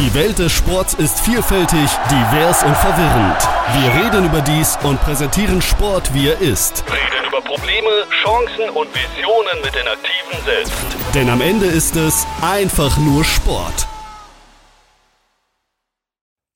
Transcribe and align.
Die 0.00 0.14
Welt 0.14 0.38
des 0.38 0.50
Sports 0.50 0.94
ist 0.94 1.20
vielfältig, 1.20 1.90
divers 2.10 2.62
und 2.64 2.74
verwirrend. 2.74 3.36
Wir 3.74 4.02
reden 4.02 4.24
über 4.24 4.40
dies 4.40 4.78
und 4.82 4.98
präsentieren 5.02 5.60
Sport, 5.60 6.14
wie 6.14 6.28
er 6.28 6.40
ist. 6.40 6.82
Reden 6.86 7.28
über 7.28 7.42
Probleme, 7.42 7.86
Chancen 8.22 8.70
und 8.70 8.88
Visionen 8.94 9.60
mit 9.62 9.74
den 9.74 9.86
Aktiven 9.86 10.42
selbst. 10.46 10.72
Denn 11.14 11.28
am 11.28 11.42
Ende 11.42 11.66
ist 11.66 11.96
es 11.96 12.26
einfach 12.40 12.96
nur 12.96 13.24
Sport. 13.24 13.86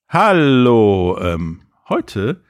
Hallo, 0.09 1.19
ähm, 1.21 1.67
heute 1.91 2.43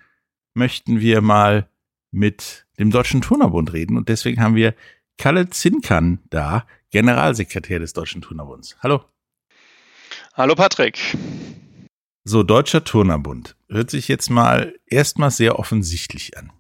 möchten 0.55 1.01
wir 1.01 1.23
mal 1.23 1.69
mit 2.13 2.67
dem 2.79 2.93
Deutschen 2.93 3.21
Turnerbund 3.21 3.73
reden 3.73 3.97
und 3.97 4.09
deswegen 4.09 4.41
haben 4.41 4.55
wir 4.55 4.77
Kalle 5.19 5.51
Zinkan 5.51 6.21
da, 6.31 6.69
Generalsekretär 6.93 7.81
des 7.81 7.95
Deutschen 7.95 8.23
Turnerbunds. 8.23 8.77
Hallo. 8.81 9.05
Hallo 10.37 10.57
Patrick. 10.57 11.17
So, 12.25 12.43
Deutscher 12.43 12.83
Turnerbund. 12.83 13.55
Hört 13.69 13.89
sich 13.89 14.09
jetzt 14.09 14.31
mal 14.31 14.75
erstmal 14.85 15.31
sehr 15.31 15.61
offensichtlich 15.61 16.37
an. 16.37 16.53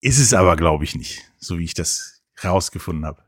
Ist 0.00 0.18
es 0.18 0.32
aber, 0.32 0.56
glaube 0.56 0.84
ich, 0.84 0.96
nicht, 0.96 1.30
so 1.36 1.58
wie 1.58 1.64
ich 1.64 1.74
das 1.74 2.22
rausgefunden 2.42 3.04
habe. 3.04 3.22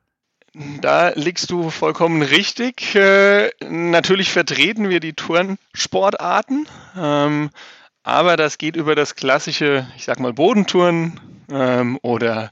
Da 0.80 1.10
liegst 1.10 1.50
du 1.50 1.68
vollkommen 1.68 2.22
richtig. 2.22 2.94
Äh, 2.94 3.50
natürlich 3.68 4.30
vertreten 4.32 4.88
wir 4.88 5.00
die 5.00 5.12
Turnsportarten, 5.12 6.66
ähm, 6.96 7.50
aber 8.04 8.38
das 8.38 8.56
geht 8.56 8.74
über 8.74 8.94
das 8.94 9.16
klassische, 9.16 9.86
ich 9.98 10.06
sag 10.06 10.18
mal, 10.18 10.32
Bodentouren 10.32 11.20
ähm, 11.50 11.98
oder 12.00 12.50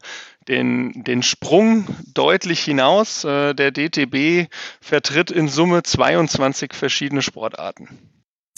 den, 0.49 1.05
den 1.05 1.23
Sprung 1.23 1.87
deutlich 2.15 2.61
hinaus. 2.61 3.25
Äh, 3.25 3.55
der 3.55 3.71
DTB 3.71 4.51
vertritt 4.81 5.31
in 5.31 5.49
Summe 5.49 5.83
22 5.83 6.75
verschiedene 6.75 7.23
Sportarten. 7.23 7.89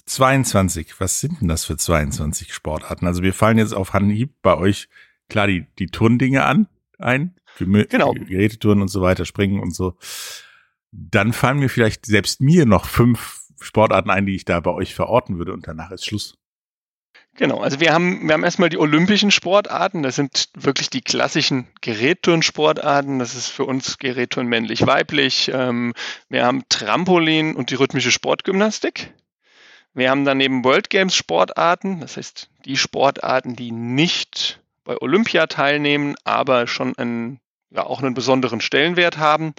22, 0.06 1.00
was 1.00 1.20
sind 1.20 1.40
denn 1.40 1.48
das 1.48 1.64
für 1.64 1.76
22 1.76 2.52
Sportarten? 2.52 3.06
Also 3.06 3.22
wir 3.22 3.32
fallen 3.32 3.58
jetzt 3.58 3.74
auf 3.74 3.92
Hanhieb 3.92 4.34
bei 4.42 4.56
euch 4.56 4.88
klar 5.28 5.46
die, 5.46 5.66
die 5.78 5.86
Turndinge 5.86 6.44
an, 6.44 6.68
ein, 6.98 7.34
genau. 7.58 8.12
Gerätetouren 8.12 8.82
und 8.82 8.88
so 8.88 9.00
weiter, 9.00 9.24
Springen 9.24 9.60
und 9.60 9.74
so. 9.74 9.96
Dann 10.90 11.32
fallen 11.32 11.58
mir 11.58 11.68
vielleicht 11.68 12.06
selbst 12.06 12.40
mir 12.40 12.66
noch 12.66 12.86
fünf 12.86 13.40
Sportarten 13.60 14.10
ein, 14.10 14.26
die 14.26 14.36
ich 14.36 14.44
da 14.44 14.60
bei 14.60 14.70
euch 14.70 14.94
verorten 14.94 15.38
würde 15.38 15.52
und 15.52 15.66
danach 15.66 15.90
ist 15.90 16.04
Schluss. 16.04 16.36
Genau, 17.36 17.58
also 17.58 17.80
wir 17.80 17.92
haben, 17.92 18.28
wir 18.28 18.32
haben 18.32 18.44
erstmal 18.44 18.68
die 18.68 18.78
olympischen 18.78 19.32
Sportarten, 19.32 20.04
das 20.04 20.14
sind 20.14 20.50
wirklich 20.54 20.88
die 20.88 21.00
klassischen 21.00 21.66
Gerätturnsportarten, 21.80 23.18
das 23.18 23.34
ist 23.34 23.48
für 23.48 23.64
uns 23.64 23.98
Gerätturn 23.98 24.46
männlich-weiblich. 24.46 25.50
Ähm, 25.52 25.94
wir 26.28 26.46
haben 26.46 26.62
Trampolin 26.68 27.56
und 27.56 27.70
die 27.70 27.74
rhythmische 27.74 28.12
Sportgymnastik. 28.12 29.12
Wir 29.94 30.10
haben 30.10 30.24
daneben 30.24 30.64
World 30.64 30.90
Games 30.90 31.16
Sportarten, 31.16 32.00
das 32.00 32.16
heißt 32.16 32.50
die 32.64 32.76
Sportarten, 32.76 33.56
die 33.56 33.72
nicht 33.72 34.60
bei 34.84 34.96
Olympia 35.00 35.48
teilnehmen, 35.48 36.14
aber 36.22 36.68
schon 36.68 36.96
einen, 36.96 37.40
ja, 37.70 37.84
auch 37.84 38.00
einen 38.00 38.14
besonderen 38.14 38.60
Stellenwert 38.60 39.18
haben. 39.18 39.54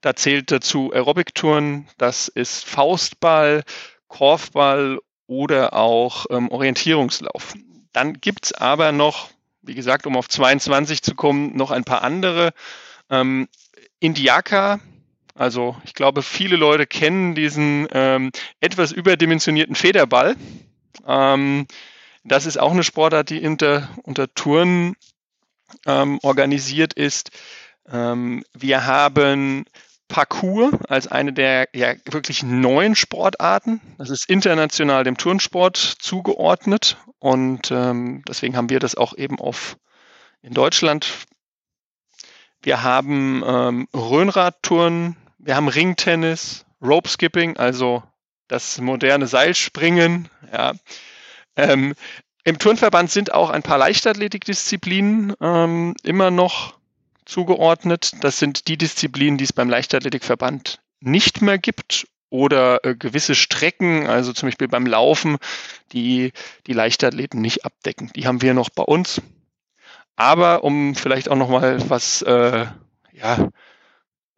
Da 0.00 0.16
zählt 0.16 0.50
dazu 0.50 0.92
Aerobic-Touren, 0.92 1.86
das 1.96 2.26
ist 2.26 2.64
Faustball, 2.64 3.62
Korfball 4.08 4.98
oder 5.30 5.74
auch 5.74 6.26
ähm, 6.30 6.50
Orientierungslauf. 6.50 7.54
Dann 7.92 8.14
gibt's 8.14 8.52
aber 8.52 8.90
noch, 8.90 9.30
wie 9.62 9.76
gesagt, 9.76 10.06
um 10.06 10.16
auf 10.16 10.28
22 10.28 11.02
zu 11.02 11.14
kommen, 11.14 11.56
noch 11.56 11.70
ein 11.70 11.84
paar 11.84 12.02
andere. 12.02 12.52
Ähm, 13.10 13.48
Indiaka, 14.00 14.80
also 15.36 15.76
ich 15.84 15.94
glaube, 15.94 16.22
viele 16.22 16.56
Leute 16.56 16.84
kennen 16.84 17.36
diesen 17.36 17.86
ähm, 17.92 18.32
etwas 18.60 18.90
überdimensionierten 18.90 19.76
Federball. 19.76 20.34
Ähm, 21.06 21.68
das 22.24 22.44
ist 22.44 22.58
auch 22.58 22.72
eine 22.72 22.82
Sportart, 22.82 23.30
die 23.30 23.46
unter, 23.46 23.88
unter 24.02 24.34
Touren 24.34 24.96
ähm, 25.86 26.18
organisiert 26.22 26.92
ist. 26.94 27.30
Ähm, 27.88 28.44
wir 28.52 28.84
haben 28.84 29.64
Parkour 30.10 30.78
als 30.88 31.06
eine 31.06 31.32
der 31.32 31.68
ja, 31.72 31.94
wirklich 32.04 32.42
neuen 32.42 32.94
Sportarten. 32.94 33.80
Das 33.96 34.10
ist 34.10 34.28
international 34.28 35.04
dem 35.04 35.16
Turnsport 35.16 35.76
zugeordnet 35.78 36.98
und 37.18 37.70
ähm, 37.70 38.22
deswegen 38.28 38.56
haben 38.56 38.68
wir 38.68 38.80
das 38.80 38.96
auch 38.96 39.16
eben 39.16 39.38
auf 39.38 39.78
in 40.42 40.52
Deutschland. 40.52 41.06
Wir 42.60 42.82
haben 42.82 43.42
ähm, 43.46 43.88
Röhnradtouren, 43.94 45.16
wir 45.38 45.56
haben 45.56 45.68
Ringtennis, 45.68 46.66
Rope 46.82 47.08
Skipping, 47.08 47.56
also 47.56 48.02
das 48.48 48.80
moderne 48.80 49.26
Seilspringen. 49.26 50.28
Ja. 50.52 50.72
Ähm, 51.56 51.94
Im 52.44 52.58
Turnverband 52.58 53.10
sind 53.10 53.32
auch 53.32 53.50
ein 53.50 53.62
paar 53.62 53.78
Leichtathletikdisziplinen 53.78 55.34
ähm, 55.40 55.94
immer 56.02 56.30
noch 56.30 56.79
zugeordnet. 57.30 58.12
Das 58.20 58.38
sind 58.38 58.68
die 58.68 58.76
Disziplinen, 58.76 59.38
die 59.38 59.44
es 59.44 59.52
beim 59.52 59.70
Leichtathletikverband 59.70 60.80
nicht 61.00 61.40
mehr 61.40 61.58
gibt 61.58 62.06
oder 62.28 62.84
äh, 62.84 62.94
gewisse 62.94 63.34
Strecken, 63.34 64.06
also 64.06 64.32
zum 64.32 64.48
Beispiel 64.48 64.68
beim 64.68 64.86
Laufen, 64.86 65.38
die 65.92 66.32
die 66.66 66.72
Leichtathleten 66.72 67.40
nicht 67.40 67.64
abdecken. 67.64 68.10
Die 68.14 68.26
haben 68.26 68.42
wir 68.42 68.54
noch 68.54 68.70
bei 68.70 68.82
uns. 68.82 69.20
Aber 70.16 70.64
um 70.64 70.94
vielleicht 70.94 71.28
auch 71.28 71.36
noch 71.36 71.48
mal 71.48 71.88
was, 71.88 72.22
äh, 72.22 72.66
ja, 73.12 73.48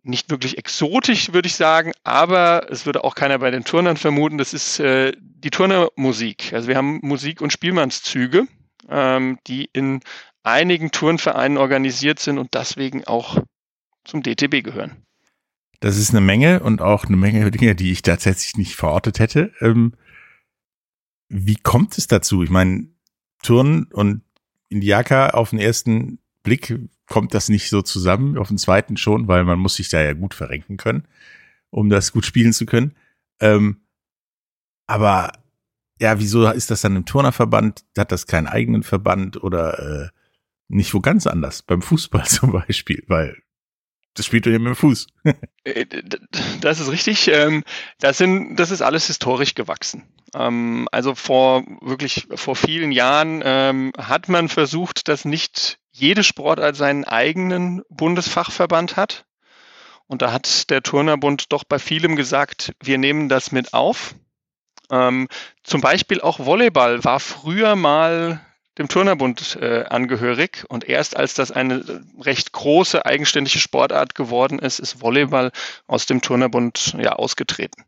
nicht 0.05 0.31
wirklich 0.31 0.59
exotisch, 0.59 1.33
würde 1.33 1.47
ich 1.47 1.55
sagen, 1.55 1.93
aber 2.03 2.71
es 2.71 2.87
würde 2.87 3.05
auch 3.05 3.15
keiner 3.15 3.39
bei 3.39 3.51
den 3.51 3.65
Turnern 3.65 3.97
vermuten, 3.97 4.39
das 4.39 4.53
ist 4.53 4.81
äh, 4.81 5.13
die 5.21 5.51
Turnermusik. 5.51 6.53
Also 6.53 6.69
wir 6.69 6.77
haben 6.77 7.01
Musik- 7.03 7.41
und 7.41 7.53
Spielmannszüge, 7.53 8.47
ähm, 8.89 9.39
die 9.47 9.69
in 9.73 10.01
einigen 10.43 10.91
Turnvereinen 10.91 11.59
organisiert 11.59 12.19
sind 12.19 12.39
und 12.39 12.55
deswegen 12.55 13.05
auch 13.05 13.39
zum 14.05 14.23
DTB 14.23 14.63
gehören. 14.65 15.05
Das 15.81 15.97
ist 15.97 16.11
eine 16.11 16.21
Menge 16.21 16.61
und 16.61 16.81
auch 16.81 17.05
eine 17.05 17.17
Menge 17.17 17.51
Dinge, 17.51 17.75
die 17.75 17.91
ich 17.91 18.03
tatsächlich 18.03 18.57
nicht 18.57 18.77
verortet 18.77 19.19
hätte. 19.19 19.53
Ähm, 19.61 19.95
wie 21.29 21.57
kommt 21.57 21.99
es 21.99 22.07
dazu? 22.07 22.43
Ich 22.43 22.51
meine, 22.51 22.89
Turnen 23.43 23.85
und 23.93 24.23
Indiaka 24.69 25.31
auf 25.31 25.51
den 25.51 25.59
ersten 25.59 26.19
Blick 26.43 26.79
kommt 27.07 27.35
das 27.35 27.49
nicht 27.49 27.69
so 27.69 27.83
zusammen, 27.83 28.39
auf 28.39 28.49
den 28.49 28.59
zweiten 28.59 28.97
schon, 28.97 29.29
weil 29.29 29.45
man 29.45 29.59
muss 29.59 29.77
sich 29.77 29.89
da 29.89 30.01
ja 30.01 30.13
gut 30.13 30.35
verrenken 30.35 30.77
können, 30.77 31.05
um 31.71 31.91
das 31.91 32.13
gut 32.13 32.25
spielen 32.25 32.53
zu 32.53 32.65
können. 32.65 32.95
Ähm, 33.41 33.81
aber 34.87 35.33
ja, 36.01 36.19
wieso 36.19 36.49
ist 36.51 36.71
das 36.71 36.81
dann 36.81 36.97
im 36.97 37.07
Turnerverband? 37.07 37.85
Hat 37.97 38.13
das 38.13 38.27
keinen 38.27 38.47
eigenen 38.47 38.83
Verband 38.83 39.43
oder 39.43 39.79
äh, 39.79 40.09
nicht 40.69 40.95
wo 40.95 41.01
ganz 41.01 41.27
anders, 41.27 41.63
beim 41.63 41.83
Fußball 41.83 42.25
zum 42.27 42.53
Beispiel, 42.53 43.03
weil 43.07 43.37
das 44.15 44.27
spielt 44.27 44.45
ja 44.47 44.53
mit 44.53 44.67
dem 44.67 44.77
Fuß. 44.77 45.07
Äh, 45.65 45.87
das 46.61 46.81
ist 46.81 46.91
richtig. 46.91 47.29
Ähm, 47.29 47.63
das, 48.01 48.19
sind, 48.19 48.57
das 48.57 48.73
ist 48.73 48.83
alles 48.83 49.07
historisch 49.07 49.55
gewachsen. 49.55 50.03
Ähm, 50.35 50.89
also 50.91 51.15
vor 51.15 51.63
wirklich 51.81 52.27
vor 52.35 52.57
vielen 52.57 52.91
Jahren 52.91 53.43
ähm, 53.45 53.93
hat 53.97 54.29
man 54.29 54.49
versucht, 54.49 55.07
dass 55.07 55.25
nicht 55.25 55.79
jede 55.93 56.25
Sportart 56.25 56.75
seinen 56.75 57.05
eigenen 57.05 57.83
Bundesfachverband 57.91 58.97
hat. 58.97 59.25
Und 60.09 60.21
da 60.21 60.33
hat 60.33 60.69
der 60.71 60.83
Turnerbund 60.83 61.53
doch 61.53 61.63
bei 61.63 61.79
vielem 61.79 62.17
gesagt, 62.17 62.73
wir 62.83 62.99
nehmen 62.99 63.29
das 63.29 63.53
mit 63.53 63.73
auf. 63.73 64.17
zum 64.91 65.81
Beispiel 65.81 66.21
auch 66.21 66.41
Volleyball 66.41 67.05
war 67.05 67.21
früher 67.21 67.77
mal 67.77 68.45
dem 68.79 68.89
Turnerbund 68.89 69.59
äh, 69.61 69.85
angehörig 69.85 70.65
und 70.69 70.89
erst 70.89 71.17
als 71.17 71.35
das 71.35 71.51
eine 71.51 72.05
recht 72.21 72.53
große 72.53 73.05
eigenständige 73.05 73.59
Sportart 73.59 74.15
geworden 74.15 74.59
ist, 74.59 74.79
ist 74.79 75.01
Volleyball 75.01 75.53
aus 75.87 76.07
dem 76.07 76.23
Turnerbund 76.23 76.97
ja 76.99 77.13
ausgetreten. 77.13 77.85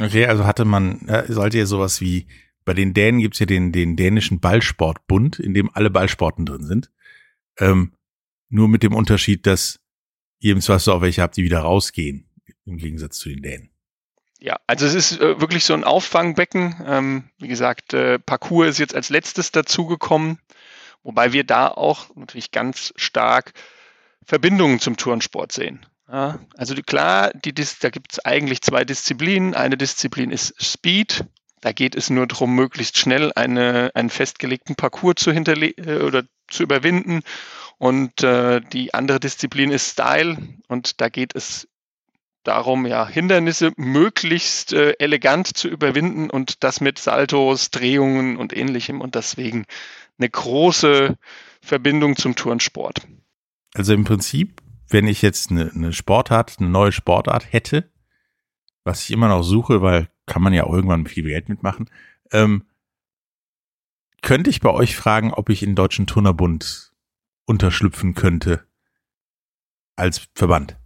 Okay, 0.00 0.26
also 0.26 0.46
hatte 0.46 0.64
man, 0.64 1.06
ja, 1.08 1.26
sollte 1.26 1.58
ja 1.58 1.66
sowas 1.66 2.00
wie, 2.00 2.26
bei 2.64 2.74
den 2.74 2.94
Dänen 2.94 3.20
gibt's 3.20 3.38
ja 3.38 3.46
den, 3.46 3.72
den 3.72 3.96
dänischen 3.96 4.38
Ballsportbund, 4.38 5.38
in 5.38 5.54
dem 5.54 5.70
alle 5.74 5.90
Ballsporten 5.90 6.46
drin 6.46 6.64
sind. 6.64 6.90
Ähm, 7.58 7.92
nur 8.48 8.68
mit 8.68 8.82
dem 8.82 8.94
Unterschied, 8.94 9.46
dass 9.46 9.80
ihr 10.40 10.52
im 10.52 10.60
Zweifel 10.60 10.92
auch 10.92 11.02
welche 11.02 11.22
habt, 11.22 11.36
die 11.36 11.44
wieder 11.44 11.60
rausgehen, 11.60 12.28
im 12.64 12.76
Gegensatz 12.76 13.18
zu 13.18 13.28
den 13.28 13.42
Dänen. 13.42 13.69
Ja, 14.40 14.58
also 14.66 14.86
es 14.86 14.94
ist 14.94 15.20
äh, 15.20 15.40
wirklich 15.40 15.64
so 15.64 15.74
ein 15.74 15.84
Auffangbecken. 15.84 16.82
Ähm, 16.86 17.24
wie 17.38 17.48
gesagt, 17.48 17.92
äh, 17.92 18.18
Parcours 18.18 18.70
ist 18.70 18.78
jetzt 18.78 18.94
als 18.94 19.10
letztes 19.10 19.52
dazugekommen, 19.52 20.38
wobei 21.02 21.32
wir 21.32 21.44
da 21.44 21.68
auch 21.68 22.14
natürlich 22.16 22.50
ganz 22.50 22.92
stark 22.96 23.52
Verbindungen 24.24 24.80
zum 24.80 24.96
Turnsport 24.96 25.52
sehen. 25.52 25.84
Ja, 26.10 26.40
also 26.56 26.74
die, 26.74 26.82
klar, 26.82 27.30
die, 27.34 27.52
da 27.52 27.90
gibt 27.90 28.12
es 28.12 28.24
eigentlich 28.24 28.62
zwei 28.62 28.84
Disziplinen. 28.84 29.54
Eine 29.54 29.76
Disziplin 29.76 30.30
ist 30.30 30.54
Speed. 30.60 31.24
Da 31.60 31.72
geht 31.72 31.94
es 31.94 32.08
nur 32.08 32.26
darum, 32.26 32.54
möglichst 32.54 32.98
schnell 32.98 33.32
eine, 33.36 33.90
einen 33.94 34.10
festgelegten 34.10 34.74
Parcours 34.74 35.16
zu 35.18 35.32
hinterle 35.32 35.66
äh, 35.66 36.02
oder 36.02 36.24
zu 36.48 36.62
überwinden. 36.62 37.22
Und 37.76 38.22
äh, 38.22 38.60
die 38.60 38.94
andere 38.94 39.20
Disziplin 39.20 39.70
ist 39.70 39.92
Style 39.92 40.36
und 40.68 41.00
da 41.00 41.08
geht 41.08 41.34
es 41.34 41.68
darum, 42.42 42.86
ja, 42.86 43.06
Hindernisse 43.06 43.72
möglichst 43.76 44.72
äh, 44.72 44.92
elegant 44.98 45.46
zu 45.46 45.68
überwinden 45.68 46.30
und 46.30 46.64
das 46.64 46.80
mit 46.80 46.98
Saltos, 46.98 47.70
Drehungen 47.70 48.36
und 48.36 48.56
ähnlichem 48.56 49.00
und 49.00 49.14
deswegen 49.14 49.66
eine 50.18 50.28
große 50.28 51.16
Verbindung 51.60 52.16
zum 52.16 52.34
Turnsport. 52.34 53.06
Also 53.74 53.94
im 53.94 54.04
Prinzip, 54.04 54.60
wenn 54.88 55.06
ich 55.06 55.22
jetzt 55.22 55.50
eine, 55.50 55.70
eine 55.70 55.92
Sportart, 55.92 56.56
eine 56.58 56.68
neue 56.68 56.92
Sportart 56.92 57.52
hätte, 57.52 57.90
was 58.84 59.02
ich 59.02 59.10
immer 59.10 59.28
noch 59.28 59.42
suche, 59.42 59.82
weil 59.82 60.08
kann 60.26 60.42
man 60.42 60.52
ja 60.52 60.64
auch 60.64 60.72
irgendwann 60.72 61.06
viel 61.06 61.24
Geld 61.24 61.48
mitmachen, 61.48 61.90
ähm, 62.32 62.64
könnte 64.22 64.50
ich 64.50 64.60
bei 64.60 64.70
euch 64.70 64.96
fragen, 64.96 65.32
ob 65.32 65.48
ich 65.48 65.62
in 65.62 65.70
den 65.70 65.76
Deutschen 65.76 66.06
Turnerbund 66.06 66.92
unterschlüpfen 67.46 68.14
könnte 68.14 68.66
als 69.96 70.28
Verband? 70.34 70.79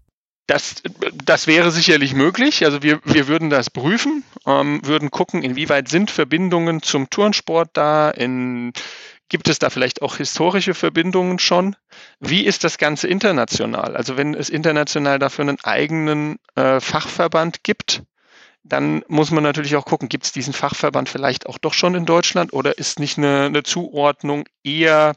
Das, 0.46 0.82
das 1.24 1.46
wäre 1.46 1.70
sicherlich 1.70 2.14
möglich. 2.14 2.64
Also 2.66 2.82
wir, 2.82 3.00
wir 3.04 3.28
würden 3.28 3.48
das 3.48 3.70
prüfen, 3.70 4.24
ähm, 4.46 4.80
würden 4.84 5.10
gucken, 5.10 5.42
inwieweit 5.42 5.88
sind 5.88 6.10
Verbindungen 6.10 6.82
zum 6.82 7.08
Turnsport 7.08 7.70
da, 7.72 8.10
in, 8.10 8.72
gibt 9.30 9.48
es 9.48 9.58
da 9.58 9.70
vielleicht 9.70 10.02
auch 10.02 10.16
historische 10.16 10.74
Verbindungen 10.74 11.38
schon? 11.38 11.76
Wie 12.20 12.44
ist 12.44 12.62
das 12.62 12.76
Ganze 12.76 13.08
international? 13.08 13.96
Also 13.96 14.18
wenn 14.18 14.34
es 14.34 14.50
international 14.50 15.18
dafür 15.18 15.48
einen 15.48 15.58
eigenen 15.62 16.36
äh, 16.56 16.78
Fachverband 16.78 17.64
gibt, 17.64 18.02
dann 18.64 19.02
muss 19.08 19.30
man 19.30 19.44
natürlich 19.44 19.76
auch 19.76 19.86
gucken, 19.86 20.08
gibt 20.08 20.24
es 20.24 20.32
diesen 20.32 20.52
Fachverband 20.52 21.08
vielleicht 21.08 21.46
auch 21.46 21.58
doch 21.58 21.74
schon 21.74 21.94
in 21.94 22.06
Deutschland 22.06 22.52
oder 22.52 22.76
ist 22.76 22.98
nicht 22.98 23.16
eine, 23.16 23.46
eine 23.46 23.62
Zuordnung 23.62 24.44
eher 24.62 25.16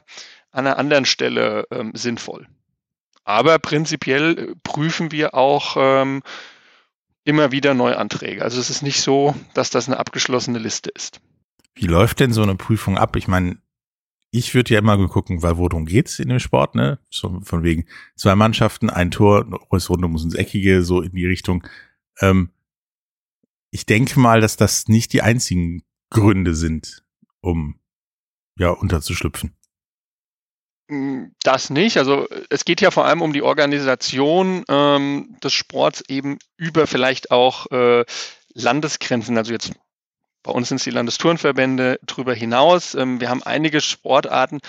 an 0.52 0.66
einer 0.66 0.78
anderen 0.78 1.04
Stelle 1.04 1.66
ähm, 1.70 1.92
sinnvoll? 1.94 2.46
Aber 3.28 3.58
prinzipiell 3.58 4.38
äh, 4.38 4.54
prüfen 4.62 5.12
wir 5.12 5.34
auch 5.34 5.76
ähm, 5.78 6.22
immer 7.24 7.52
wieder 7.52 7.74
Neuanträge. 7.74 8.42
Also 8.42 8.58
es 8.58 8.70
ist 8.70 8.80
nicht 8.80 9.02
so, 9.02 9.34
dass 9.52 9.68
das 9.68 9.86
eine 9.86 9.98
abgeschlossene 9.98 10.58
Liste 10.58 10.88
ist. 10.88 11.20
Wie 11.74 11.84
läuft 11.84 12.20
denn 12.20 12.32
so 12.32 12.42
eine 12.42 12.54
Prüfung 12.54 12.96
ab? 12.96 13.16
Ich 13.16 13.28
meine, 13.28 13.58
ich 14.30 14.54
würde 14.54 14.72
ja 14.72 14.78
immer 14.78 14.96
gucken, 15.08 15.42
weil 15.42 15.58
worum 15.58 15.84
geht's 15.84 16.18
in 16.18 16.30
dem 16.30 16.38
Sport, 16.38 16.74
ne? 16.74 17.00
So 17.10 17.38
von 17.42 17.62
wegen 17.62 17.84
zwei 18.16 18.34
Mannschaften, 18.34 18.88
ein 18.88 19.10
Tor, 19.10 19.44
eine 19.44 19.86
Runde 19.88 20.08
muss 20.08 20.24
ins 20.24 20.34
Eckige, 20.34 20.82
so 20.82 21.02
in 21.02 21.12
die 21.12 21.26
Richtung. 21.26 21.66
Ähm, 22.20 22.48
ich 23.70 23.84
denke 23.84 24.18
mal, 24.18 24.40
dass 24.40 24.56
das 24.56 24.88
nicht 24.88 25.12
die 25.12 25.20
einzigen 25.20 25.82
Gründe 26.08 26.54
sind, 26.54 27.04
um 27.42 27.78
ja 28.56 28.70
unterzuschlüpfen. 28.70 29.57
Hm, 30.88 31.34
das 31.42 31.70
nicht. 31.70 31.98
Also 31.98 32.26
es 32.50 32.64
geht 32.64 32.80
ja 32.80 32.90
vor 32.90 33.04
allem 33.04 33.22
um 33.22 33.32
die 33.32 33.42
Organisation 33.42 34.64
ähm, 34.68 35.36
des 35.42 35.52
Sports 35.52 36.02
eben 36.08 36.38
über 36.56 36.86
vielleicht 36.86 37.30
auch 37.30 37.70
äh, 37.70 38.04
Landesgrenzen. 38.54 39.36
Also 39.36 39.52
jetzt 39.52 39.72
bei 40.42 40.52
uns 40.52 40.68
sind 40.68 40.78
es 40.78 40.84
die 40.84 40.90
Landesturnverbände 40.90 42.00
drüber 42.06 42.34
hinaus. 42.34 42.94
Ähm, 42.94 43.20
wir 43.20 43.28
haben 43.28 43.42
einige 43.42 43.80
Sportarten, 43.82 44.60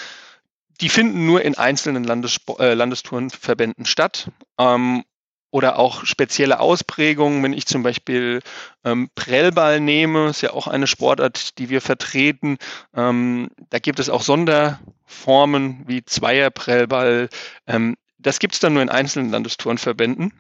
die 0.82 0.90
finden 0.90 1.26
nur 1.26 1.42
in 1.42 1.58
einzelnen 1.58 2.04
Landessport, 2.04 2.60
äh, 2.60 2.74
Landesturnverbänden 2.74 3.86
statt. 3.86 4.30
Ähm, 4.58 5.04
oder 5.52 5.80
auch 5.80 6.06
spezielle 6.06 6.60
Ausprägungen, 6.60 7.44
wenn 7.44 7.54
ich 7.54 7.66
zum 7.66 7.84
Beispiel 7.84 8.42
ähm, 8.84 9.10
Prellball 9.16 9.80
nehme, 9.80 10.30
ist 10.30 10.42
ja 10.42 10.52
auch 10.52 10.68
eine 10.68 10.88
Sportart, 10.88 11.58
die 11.58 11.70
wir 11.70 11.82
vertreten. 11.82 12.58
Ähm, 12.96 13.50
da 13.70 13.80
gibt 13.80 14.00
es 14.00 14.10
auch 14.10 14.22
Sonderformen 14.22 15.84
wie 15.88 16.06
Zweierprellball. 16.06 17.30
Ähm, 17.66 17.98
das 18.20 18.40
gibt 18.40 18.54
es 18.54 18.60
dann 18.60 18.74
nur 18.74 18.84
in 18.84 18.90
einzelnen 18.90 19.32
Landesturnverbänden. 19.32 20.34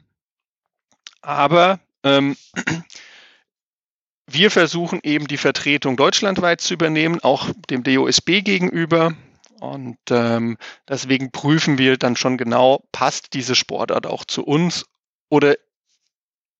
Aber 1.21 1.79
ähm, 2.03 2.35
wir 4.27 4.51
versuchen 4.51 4.99
eben 5.01 5.27
die 5.27 5.37
Vertretung 5.37 5.97
deutschlandweit 5.97 6.61
zu 6.61 6.75
übernehmen, 6.75 7.19
auch 7.21 7.49
dem 7.69 7.83
DOSB 7.83 8.41
gegenüber. 8.41 9.13
Und 9.59 9.97
ähm, 10.09 10.57
deswegen 10.87 11.31
prüfen 11.31 11.77
wir 11.77 11.97
dann 11.97 12.15
schon 12.15 12.37
genau, 12.37 12.83
passt 12.91 13.33
diese 13.33 13.55
Sportart 13.55 14.07
auch 14.07 14.23
zu 14.23 14.45
uns 14.45 14.85
oder 15.29 15.55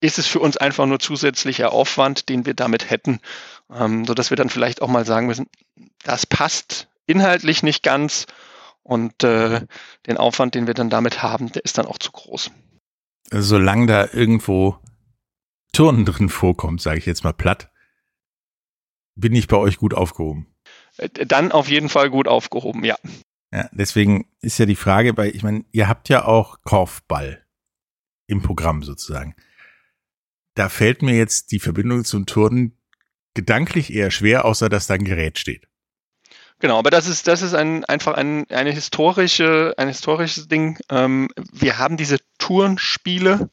ist 0.01 0.18
es 0.18 0.27
für 0.27 0.39
uns 0.39 0.57
einfach 0.57 0.86
nur 0.86 1.00
zusätzlicher 1.00 1.71
Aufwand, 1.71 2.30
den 2.30 2.45
wir 2.45 2.54
damit 2.54 2.89
hätten, 2.89 3.19
ähm, 3.69 4.06
so 4.06 4.13
dass 4.13 4.30
wir 4.30 4.38
dann 4.38 4.50
vielleicht 4.50 4.81
auch 4.81 4.88
mal 4.88 5.06
sagen 5.06 5.27
müssen, 5.27 5.48
das 6.04 6.25
passt 6.25 6.88
inhaltlich 7.06 7.63
nicht 7.63 7.83
ganz 7.83 8.25
und 8.83 9.24
äh, 9.24 9.62
den 10.07 10.18
Aufwand, 10.18 10.56
den 10.56 10.68
wir 10.68 10.74
dann 10.74 10.89
damit 10.89 11.21
haben, 11.21 11.51
der 11.51 11.66
ist 11.66 11.77
dann 11.77 11.86
auch 11.86 11.98
zu 11.98 12.12
groß. 12.12 12.51
Solange 13.31 13.88
da 13.88 14.07
irgendwo 14.12 14.80
Turnen 15.74 16.06
drin 16.06 16.30
vorkommt, 16.30 16.81
sage 16.81 16.98
ich 16.98 17.06
jetzt 17.06 17.24
mal 17.24 17.33
platt, 17.33 17.69
bin 19.16 19.36
ich 19.36 19.48
bei 19.48 19.57
euch 19.57 19.77
gut 19.77 19.94
aufgehoben. 19.94 20.48
Äh, 20.98 21.10
dann 21.10 21.51
auf 21.51 21.69
jeden 21.69 21.89
Fall 21.89 22.10
gut 22.10 22.27
aufgehoben, 22.27 22.83
ja. 22.83 22.95
Ja, 23.51 23.68
deswegen 23.71 24.27
ist 24.42 24.60
ja 24.60 24.66
die 24.66 24.75
Frage 24.75 25.13
bei, 25.13 25.30
ich 25.30 25.44
meine, 25.44 25.66
ihr 25.71 25.88
habt 25.88 26.07
ja 26.07 26.25
auch 26.25 26.62
Korfball 26.63 27.44
im 28.30 28.42
Programm 28.42 28.84
sozusagen. 28.84 29.36
Da 30.54 30.70
fällt 30.70 31.02
mir 31.02 31.16
jetzt 31.16 31.52
die 31.52 31.60
Verbindung 31.60 32.06
zum 32.06 32.26
Turnen 32.26 32.78
gedanklich 33.34 33.94
eher 33.94 34.12
schwer, 34.12 34.46
außer 34.46 34.70
dass 34.70 34.88
da 34.88 34.94
ein 34.94 35.04
Gerät 35.04 35.40
steht. 35.40 35.68
Genau, 36.60 36.78
aber 36.78 36.90
das 36.90 37.08
ist, 37.08 37.28
das 37.28 37.42
ist 37.42 37.54
ein, 37.54 37.86
einfach 37.86 38.14
ein, 38.16 38.46
eine 38.50 38.72
historische, 38.72 39.74
ein 39.78 39.88
historisches 39.88 40.48
Ding. 40.48 40.78
Ähm, 40.90 41.30
wir 41.54 41.78
haben 41.78 41.96
diese 41.96 42.18
Turnspiele 42.38 43.50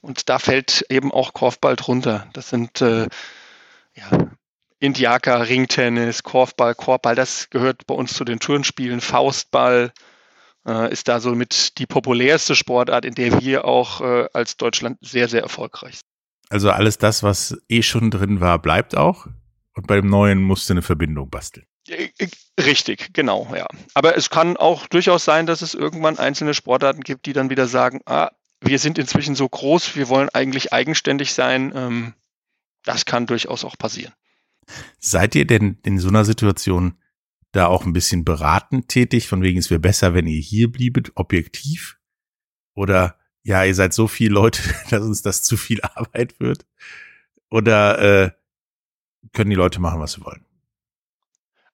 und 0.00 0.28
da 0.28 0.38
fällt 0.38 0.84
eben 0.90 1.12
auch 1.12 1.32
Korfball 1.32 1.76
drunter. 1.76 2.28
Das 2.32 2.50
sind 2.50 2.80
äh, 2.80 3.06
ja, 3.94 4.30
Indiaka, 4.80 5.36
Ringtennis, 5.36 6.24
Korfball, 6.24 6.74
Korbball, 6.74 7.14
das 7.14 7.48
gehört 7.50 7.86
bei 7.86 7.94
uns 7.94 8.14
zu 8.14 8.24
den 8.24 8.40
Turnspielen, 8.40 9.00
Faustball, 9.00 9.92
äh, 10.68 10.92
ist 10.92 11.08
da 11.08 11.20
somit 11.20 11.78
die 11.78 11.86
populärste 11.86 12.54
Sportart, 12.54 13.04
in 13.04 13.14
der 13.14 13.40
wir 13.40 13.64
auch 13.64 14.00
äh, 14.00 14.28
als 14.32 14.56
Deutschland 14.56 14.98
sehr, 15.00 15.28
sehr 15.28 15.42
erfolgreich 15.42 15.94
sind. 15.94 16.04
Also 16.50 16.70
alles 16.70 16.98
das, 16.98 17.22
was 17.22 17.56
eh 17.68 17.82
schon 17.82 18.10
drin 18.10 18.40
war, 18.40 18.58
bleibt 18.58 18.96
auch. 18.96 19.26
Und 19.74 19.86
bei 19.86 19.96
dem 19.96 20.08
Neuen 20.08 20.42
musste 20.42 20.72
eine 20.72 20.82
Verbindung 20.82 21.30
basteln. 21.30 21.66
Richtig, 22.60 23.14
genau, 23.14 23.48
ja. 23.54 23.66
Aber 23.94 24.16
es 24.16 24.28
kann 24.28 24.56
auch 24.56 24.86
durchaus 24.88 25.24
sein, 25.24 25.46
dass 25.46 25.62
es 25.62 25.74
irgendwann 25.74 26.18
einzelne 26.18 26.52
Sportarten 26.52 27.00
gibt, 27.02 27.26
die 27.26 27.32
dann 27.32 27.50
wieder 27.50 27.66
sagen, 27.66 28.00
ah, 28.04 28.30
wir 28.60 28.78
sind 28.78 28.98
inzwischen 28.98 29.34
so 29.34 29.48
groß, 29.48 29.96
wir 29.96 30.08
wollen 30.08 30.28
eigentlich 30.30 30.72
eigenständig 30.72 31.32
sein. 31.32 31.72
Ähm, 31.74 32.14
das 32.84 33.04
kann 33.04 33.26
durchaus 33.26 33.64
auch 33.64 33.78
passieren. 33.78 34.12
Seid 34.98 35.34
ihr 35.34 35.46
denn 35.46 35.78
in 35.84 35.98
so 35.98 36.08
einer 36.08 36.24
Situation 36.24 36.98
da 37.58 37.66
auch 37.66 37.84
ein 37.84 37.92
bisschen 37.92 38.24
beratend 38.24 38.88
tätig, 38.88 39.28
von 39.28 39.42
wegen 39.42 39.58
es 39.58 39.70
wäre 39.70 39.80
besser, 39.80 40.14
wenn 40.14 40.26
ihr 40.26 40.40
hier 40.40 40.70
bliebet, 40.70 41.12
objektiv? 41.16 41.98
Oder 42.74 43.18
ja, 43.42 43.64
ihr 43.64 43.74
seid 43.74 43.92
so 43.92 44.08
viele 44.08 44.34
Leute, 44.34 44.62
dass 44.90 45.02
uns 45.02 45.22
das 45.22 45.42
zu 45.42 45.56
viel 45.56 45.82
Arbeit 45.82 46.40
wird? 46.40 46.66
Oder 47.50 47.98
äh, 47.98 48.30
können 49.32 49.50
die 49.50 49.56
Leute 49.56 49.80
machen, 49.80 50.00
was 50.00 50.12
sie 50.12 50.24
wollen? 50.24 50.44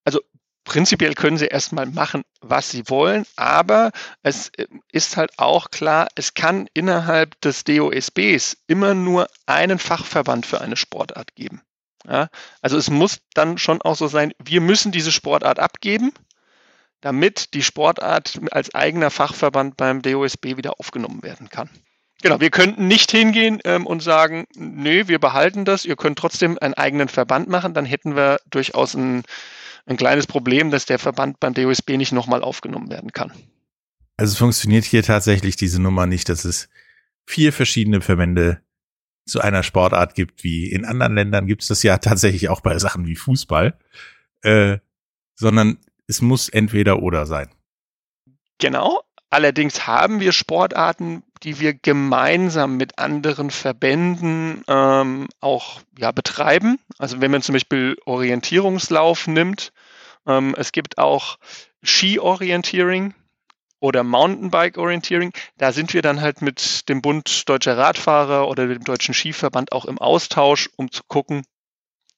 Also 0.04 0.20
prinzipiell 0.64 1.14
können 1.14 1.36
sie 1.36 1.46
erstmal 1.46 1.86
machen, 1.86 2.22
was 2.40 2.70
sie 2.70 2.88
wollen, 2.88 3.26
aber 3.36 3.92
es 4.22 4.48
äh, 4.50 4.66
ist 4.92 5.16
halt 5.16 5.38
auch 5.38 5.70
klar, 5.70 6.08
es 6.14 6.34
kann 6.34 6.68
innerhalb 6.74 7.40
des 7.42 7.64
DOSBs 7.64 8.56
immer 8.66 8.94
nur 8.94 9.28
einen 9.46 9.78
Fachverband 9.78 10.46
für 10.46 10.60
eine 10.60 10.76
Sportart 10.76 11.34
geben. 11.34 11.62
Ja, 12.06 12.28
also 12.61 12.76
es 12.76 12.90
muss 12.90 13.20
dann 13.32 13.56
schon 13.58 13.80
auch 13.80 13.96
so 13.96 14.08
sein, 14.08 14.32
wir 14.42 14.61
müssen 14.61 14.92
diese 14.92 15.12
Sportart 15.12 15.58
abgeben, 15.58 16.12
damit 17.00 17.54
die 17.54 17.62
Sportart 17.62 18.40
als 18.50 18.75
eigener 18.75 19.11
Fachverband 19.11 19.76
beim 19.76 20.02
DOSB 20.02 20.56
wieder 20.56 20.78
aufgenommen 20.78 21.23
werden 21.23 21.49
kann. 21.49 21.70
Genau, 22.23 22.40
wir 22.40 22.50
könnten 22.50 22.88
nicht 22.88 23.11
hingehen 23.11 23.61
ähm, 23.64 23.87
und 23.87 24.02
sagen, 24.02 24.46
nö, 24.56 25.08
wir 25.08 25.18
behalten 25.18 25.66
das, 25.66 25.84
ihr 25.84 25.96
könnt 25.96 26.18
trotzdem 26.18 26.58
einen 26.58 26.73
eigenen 26.73 27.08
Verband 27.08 27.49
machen, 27.49 27.75
dann 27.75 27.84
hätten 27.84 28.16
wir 28.16 28.38
durchaus 28.49 28.94
ein, 28.94 29.25
ein 29.84 29.99
kleines 29.99 30.26
Problem, 30.26 30.70
dass 30.70 30.87
der 30.87 30.99
Verband 30.99 31.38
beim 31.40 31.52
DOSB 31.52 31.99
nicht 31.99 32.12
nochmal 32.12 32.42
aufgenommen 32.42 32.90
werden 32.90 33.12
kann. 33.12 33.32
Also 34.16 34.37
funktioniert 34.37 34.84
hier 34.84 35.02
tatsächlich 35.02 35.56
diese 35.56 35.82
Nummer 35.82 36.06
nicht, 36.06 36.30
dass 36.30 36.46
es 36.46 36.68
vier 37.26 37.52
verschiedene 37.52 38.00
Verbände 38.00 38.63
zu 39.26 39.40
einer 39.40 39.62
Sportart 39.62 40.14
gibt, 40.14 40.45
wie 40.45 40.71
in 40.71 40.85
anderen 40.85 41.14
Ländern 41.14 41.47
gibt 41.47 41.62
es 41.62 41.69
das 41.69 41.83
ja 41.83 41.99
tatsächlich 41.99 42.49
auch 42.49 42.61
bei 42.61 42.78
Sachen 42.78 43.07
wie 43.07 43.16
Fußball, 43.16 43.78
äh, 44.43 44.78
sondern 45.35 45.78
es 46.07 46.21
muss 46.23 46.49
entweder 46.49 47.02
oder 47.02 47.26
sein. 47.26 47.49
Genau. 48.59 49.02
Allerdings 49.31 49.87
haben 49.88 50.21
wir 50.21 50.31
Sportarten, 50.31 51.25
die 51.43 51.59
wir 51.59 51.75
gemeinsam 51.75 52.76
mit 52.76 53.00
anderen 53.00 53.50
Verbänden 53.50 54.62
ähm, 54.69 55.26
auch 55.40 55.81
ja, 55.99 56.12
betreiben. 56.12 56.78
Also 56.99 57.21
wenn 57.21 57.33
man 57.33 57.43
zum 57.43 57.54
Beispiel 57.54 57.97
Orientierungslauf 58.07 59.26
nimmt, 59.26 59.73
ähm, 60.26 60.54
es 60.57 60.71
gibt 60.71 60.99
auch 60.99 61.38
Ski-Orientierung 61.83 63.14
oder 63.84 64.02
Mountainbike 64.02 64.78
Orienteering. 64.78 65.32
Da 65.58 65.70
sind 65.70 65.92
wir 65.92 66.00
dann 66.00 66.22
halt 66.22 66.40
mit 66.40 66.88
dem 66.88 67.02
Bund 67.02 67.46
Deutscher 67.46 67.76
Radfahrer 67.76 68.48
oder 68.48 68.66
dem 68.66 68.82
Deutschen 68.82 69.12
Skiverband 69.12 69.72
auch 69.72 69.84
im 69.84 69.98
Austausch, 69.98 70.70
um 70.76 70.90
zu 70.90 71.02
gucken, 71.06 71.44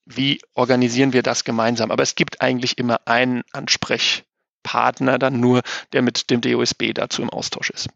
wie 0.04 0.40
organisieren 0.54 1.12
wir 1.12 1.24
das 1.24 1.42
gemeinsam. 1.42 1.90
Aber 1.90 2.04
es 2.04 2.14
gibt 2.14 2.40
eigentlich 2.40 2.78
immer 2.78 3.08
einen 3.08 3.42
Ansprechpartner 3.50 5.18
dann 5.18 5.40
nur, 5.40 5.62
der 5.92 6.02
mit 6.02 6.30
dem 6.30 6.40
DOSB 6.40 6.92
dazu 6.94 7.20
im 7.20 7.30
Austausch 7.30 7.70
ist. 7.70 7.88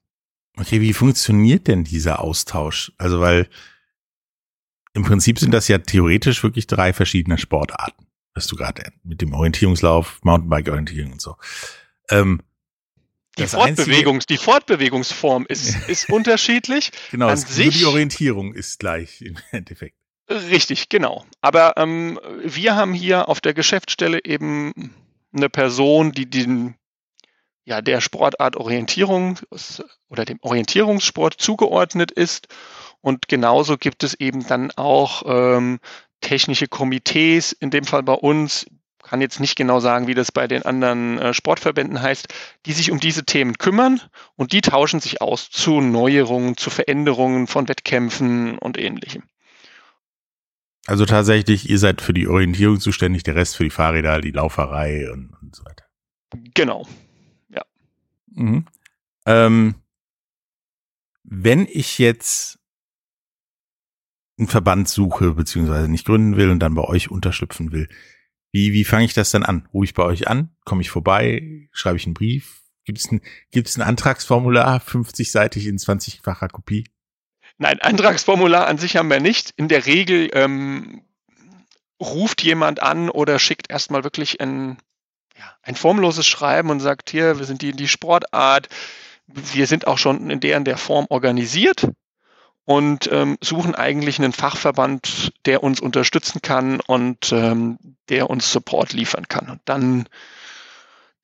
Okay, 0.56 0.80
wie 0.80 0.92
funktioniert 0.92 1.68
denn 1.68 1.84
dieser 1.84 2.18
Austausch? 2.18 2.90
Also, 2.98 3.20
weil 3.20 3.48
im 4.94 5.04
Prinzip 5.04 5.38
sind 5.38 5.54
das 5.54 5.68
ja 5.68 5.78
theoretisch 5.78 6.42
wirklich 6.42 6.66
drei 6.66 6.92
verschiedene 6.92 7.38
Sportarten, 7.38 8.08
was 8.34 8.48
du 8.48 8.56
gerade 8.56 8.90
mit 9.04 9.20
dem 9.20 9.32
Orientierungslauf, 9.32 10.18
Mountainbike-Orientierung 10.24 11.12
und 11.12 11.22
so. 11.22 11.36
Ähm, 12.08 12.42
die, 13.38 13.46
Fortbewegungs, 13.46 14.26
die 14.26 14.37
Fortbewegungsform 14.37 15.46
ist, 15.49 15.76
ist 15.88 16.10
unterschiedlich. 16.10 16.90
Genau, 17.10 17.28
An 17.28 17.37
sich, 17.37 17.78
die 17.78 17.84
Orientierung 17.84 18.54
ist 18.54 18.78
gleich 18.78 19.22
im 19.22 19.37
Endeffekt. 19.50 19.96
Richtig, 20.28 20.88
genau. 20.88 21.25
Aber 21.40 21.75
ähm, 21.76 22.20
wir 22.44 22.76
haben 22.76 22.94
hier 22.94 23.28
auf 23.28 23.40
der 23.40 23.52
Geschäftsstelle 23.52 24.25
eben 24.25 24.94
eine 25.32 25.49
Person, 25.49 26.12
die 26.12 26.30
den, 26.30 26.76
ja, 27.64 27.82
der 27.82 28.00
Sportart 28.00 28.56
Orientierung 28.56 29.38
oder 30.08 30.25
dem 30.25 30.38
Orientierungssport 30.40 31.34
zugeordnet 31.34 32.12
ist. 32.12 32.46
Und 33.00 33.26
genauso 33.28 33.76
gibt 33.76 34.04
es 34.04 34.14
eben 34.14 34.46
dann 34.46 34.70
auch 34.72 35.22
ähm, 35.26 35.80
technische 36.20 36.68
Komitees, 36.68 37.52
in 37.52 37.70
dem 37.70 37.84
Fall 37.84 38.02
bei 38.04 38.12
uns, 38.12 38.66
kann 39.11 39.21
jetzt 39.21 39.40
nicht 39.40 39.57
genau 39.57 39.81
sagen, 39.81 40.07
wie 40.07 40.14
das 40.14 40.31
bei 40.31 40.47
den 40.47 40.62
anderen 40.62 41.19
äh, 41.19 41.35
Sportverbänden 41.35 42.00
heißt, 42.00 42.29
die 42.64 42.73
sich 42.73 42.93
um 42.93 43.00
diese 43.00 43.25
Themen 43.25 43.59
kümmern 43.59 44.00
und 44.37 44.52
die 44.52 44.61
tauschen 44.61 45.00
sich 45.00 45.21
aus 45.21 45.50
zu 45.50 45.81
Neuerungen, 45.81 46.57
zu 46.57 46.71
Veränderungen 46.71 47.49
von 47.49 47.69
Wettkämpfen 47.69 48.57
und 48.57 48.79
ähnlichem. 48.79 49.25
Also 50.87 51.07
tatsächlich, 51.07 51.69
ihr 51.69 51.81
seid 51.81 52.00
für 52.00 52.12
die 52.12 52.29
Orientierung 52.29 52.79
zuständig, 52.79 53.25
der 53.25 53.35
Rest 53.35 53.57
für 53.57 53.64
die 53.64 53.71
Fahrräder, 53.71 54.21
die 54.21 54.31
Lauferei 54.31 55.11
und, 55.11 55.31
und 55.43 55.57
so 55.57 55.64
weiter. 55.64 55.87
Genau, 56.55 56.87
ja. 57.49 57.62
Mhm. 58.29 58.64
Ähm, 59.26 59.75
wenn 61.25 61.67
ich 61.67 61.99
jetzt 61.99 62.61
einen 64.38 64.47
Verband 64.47 64.88
suche, 64.88 65.33
beziehungsweise 65.33 65.88
nicht 65.88 66.07
gründen 66.07 66.37
will 66.37 66.50
und 66.50 66.61
dann 66.61 66.76
bei 66.76 66.85
euch 66.85 67.11
unterschlüpfen 67.11 67.73
will, 67.73 67.88
wie, 68.52 68.73
wie 68.73 68.85
fange 68.85 69.04
ich 69.04 69.14
das 69.14 69.30
dann 69.30 69.45
an? 69.45 69.69
Rufe 69.73 69.85
ich 69.85 69.95
bei 69.95 70.02
euch 70.02 70.28
an? 70.28 70.50
Komme 70.64 70.83
ich 70.83 70.90
vorbei? 70.90 71.69
Schreibe 71.73 71.97
ich 71.97 72.07
einen 72.07 72.14
Brief? 72.14 72.62
Gibt 72.85 72.99
es 72.99 73.11
ein, 73.11 73.21
gibt's 73.52 73.76
ein 73.76 73.83
Antragsformular, 73.83 74.80
50-seitig 74.80 75.66
in 75.66 75.78
20-facher 75.78 76.49
Kopie? 76.49 76.88
Nein, 77.59 77.80
Antragsformular 77.80 78.66
an 78.66 78.78
sich 78.78 78.97
haben 78.97 79.11
wir 79.11 79.21
nicht. 79.21 79.52
In 79.57 79.69
der 79.69 79.87
Regel 79.87 80.30
ähm, 80.33 81.02
ruft 82.00 82.42
jemand 82.42 82.83
an 82.83 83.11
oder 83.11 83.38
schickt 83.38 83.71
erstmal 83.71 84.02
wirklich 84.02 84.40
ein, 84.40 84.78
ja, 85.37 85.54
ein 85.62 85.76
formloses 85.76 86.26
Schreiben 86.26 86.71
und 86.71 86.80
sagt, 86.80 87.11
hier, 87.11 87.38
wir 87.38 87.45
sind 87.45 87.62
die, 87.62 87.73
die 87.73 87.88
Sportart, 87.88 88.69
wir 89.26 89.66
sind 89.66 89.87
auch 89.87 89.99
schon 89.99 90.30
in 90.30 90.40
der 90.40 90.57
in 90.57 90.64
der 90.64 90.78
Form 90.78 91.07
organisiert 91.09 91.87
und 92.70 93.08
ähm, 93.10 93.36
suchen 93.40 93.74
eigentlich 93.74 94.20
einen 94.20 94.32
Fachverband, 94.32 95.32
der 95.44 95.64
uns 95.64 95.80
unterstützen 95.80 96.40
kann 96.40 96.78
und 96.78 97.32
ähm, 97.32 97.80
der 98.08 98.30
uns 98.30 98.52
Support 98.52 98.92
liefern 98.92 99.26
kann. 99.26 99.48
Und 99.50 99.60
dann 99.64 100.08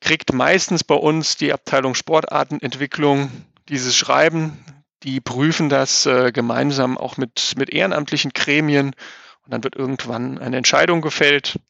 kriegt 0.01 0.33
meistens 0.33 0.83
bei 0.83 0.97
uns 0.97 1.37
die 1.37 1.53
Abteilung 1.53 1.95
Sportartenentwicklung 1.95 3.31
dieses 3.69 3.97
Schreiben. 3.97 4.59
Die 5.05 5.21
prüfen 5.21 5.69
das 5.69 6.05
äh, 6.05 6.33
gemeinsam 6.33 6.99
auch 6.99 7.17
mit, 7.17 7.53
mit 7.57 7.71
ehrenamtlichen 7.71 8.33
Gremien 8.33 8.87
und 9.45 9.53
dann 9.53 9.63
wird 9.63 9.77
irgendwann 9.77 10.39
eine 10.39 10.57
Entscheidung 10.57 11.01
gefällt. 11.01 11.61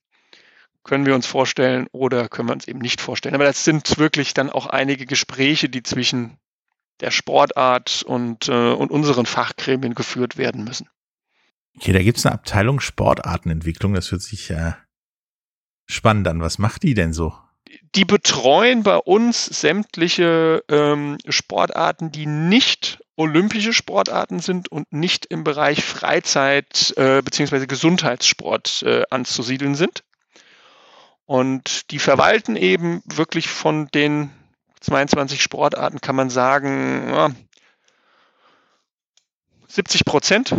Können 0.84 1.04
wir 1.04 1.14
uns 1.14 1.26
vorstellen 1.26 1.86
oder 1.92 2.30
können 2.30 2.48
wir 2.48 2.54
uns 2.54 2.66
eben 2.66 2.78
nicht 2.78 3.02
vorstellen. 3.02 3.34
Aber 3.34 3.44
das 3.44 3.62
sind 3.62 3.98
wirklich 3.98 4.32
dann 4.32 4.48
auch 4.48 4.68
einige 4.68 5.04
Gespräche, 5.04 5.68
die 5.68 5.82
zwischen 5.82 6.38
der 7.00 7.10
Sportart 7.10 8.02
und, 8.02 8.48
äh, 8.48 8.72
und 8.72 8.90
unseren 8.90 9.26
Fachgremien 9.26 9.94
geführt 9.94 10.36
werden 10.36 10.64
müssen. 10.64 10.88
Okay, 11.76 11.92
da 11.92 12.02
gibt 12.02 12.18
es 12.18 12.26
eine 12.26 12.34
Abteilung 12.34 12.80
Sportartenentwicklung, 12.80 13.94
das 13.94 14.10
hört 14.10 14.22
sich 14.22 14.50
äh, 14.50 14.72
spannend 15.86 16.26
an. 16.28 16.40
Was 16.40 16.58
macht 16.58 16.82
die 16.82 16.94
denn 16.94 17.12
so? 17.12 17.34
Die 17.94 18.04
betreuen 18.04 18.82
bei 18.82 18.96
uns 18.96 19.44
sämtliche 19.44 20.64
ähm, 20.70 21.18
Sportarten, 21.28 22.12
die 22.12 22.26
nicht 22.26 23.00
olympische 23.16 23.72
Sportarten 23.72 24.40
sind 24.40 24.70
und 24.70 24.92
nicht 24.92 25.26
im 25.26 25.44
Bereich 25.44 25.82
Freizeit 25.82 26.94
äh, 26.96 27.22
bzw. 27.22 27.66
Gesundheitssport 27.66 28.82
äh, 28.82 29.02
anzusiedeln 29.10 29.74
sind. 29.74 30.04
Und 31.24 31.90
die 31.90 31.98
verwalten 31.98 32.56
eben 32.56 33.02
wirklich 33.04 33.48
von 33.48 33.88
den 33.88 34.30
22 34.80 35.42
Sportarten 35.42 36.00
kann 36.00 36.16
man 36.16 36.30
sagen, 36.30 37.08
ja, 37.10 37.30
70 39.68 40.04
Prozent. 40.04 40.54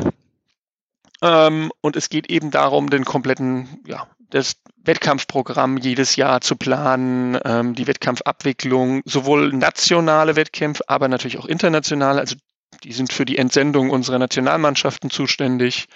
Ähm, 1.22 1.72
und 1.82 1.96
es 1.96 2.10
geht 2.10 2.30
eben 2.30 2.52
darum, 2.52 2.90
den 2.90 3.06
kompletten, 3.06 3.82
ja, 3.88 4.08
das 4.30 4.58
Wettkampfprogramm 4.84 5.78
jedes 5.78 6.16
Jahr 6.16 6.42
zu 6.42 6.56
planen, 6.56 7.40
ähm, 7.44 7.74
die 7.76 7.88
Wettkampfabwicklung, 7.88 9.02
sowohl 9.06 9.54
nationale 9.54 10.36
Wettkämpfe, 10.36 10.84
aber 10.88 11.08
natürlich 11.08 11.38
auch 11.38 11.46
internationale. 11.46 12.20
Also 12.20 12.36
die 12.84 12.94
sind 12.94 13.12
für 13.12 13.26
die 13.26 13.38
Entsendung 13.38 13.90
unserer 13.90 14.20
Nationalmannschaften 14.20 15.10
zuständig 15.10 15.88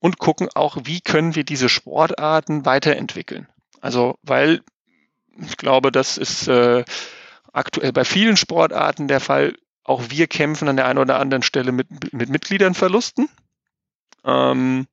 und 0.00 0.18
gucken 0.18 0.48
auch, 0.54 0.78
wie 0.84 1.00
können 1.00 1.34
wir 1.34 1.44
diese 1.44 1.68
Sportarten 1.68 2.64
weiterentwickeln. 2.64 3.48
Also, 3.80 4.16
weil 4.22 4.60
ich 5.40 5.56
glaube, 5.56 5.92
das 5.92 6.18
ist 6.18 6.48
äh, 6.48 6.84
aktuell 7.58 7.92
bei 7.92 8.04
vielen 8.04 8.36
Sportarten 8.36 9.08
der 9.08 9.20
Fall. 9.20 9.54
Auch 9.84 10.04
wir 10.08 10.26
kämpfen 10.26 10.68
an 10.68 10.76
der 10.76 10.86
einen 10.86 10.98
oder 10.98 11.18
anderen 11.18 11.42
Stelle 11.42 11.72
mit, 11.72 12.12
mit 12.12 12.28
Mitgliedernverlusten. 12.28 13.28
Ähm, 14.24 14.86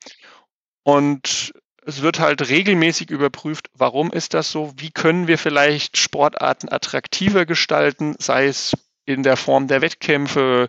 und 0.83 1.53
es 1.85 2.01
wird 2.01 2.19
halt 2.19 2.49
regelmäßig 2.49 3.11
überprüft, 3.11 3.69
warum 3.73 4.11
ist 4.11 4.33
das 4.33 4.51
so? 4.51 4.73
Wie 4.77 4.91
können 4.91 5.27
wir 5.27 5.37
vielleicht 5.37 5.97
Sportarten 5.97 6.71
attraktiver 6.71 7.45
gestalten, 7.45 8.15
sei 8.19 8.47
es 8.47 8.75
in 9.05 9.23
der 9.23 9.37
Form 9.37 9.67
der 9.67 9.81
Wettkämpfe, 9.81 10.67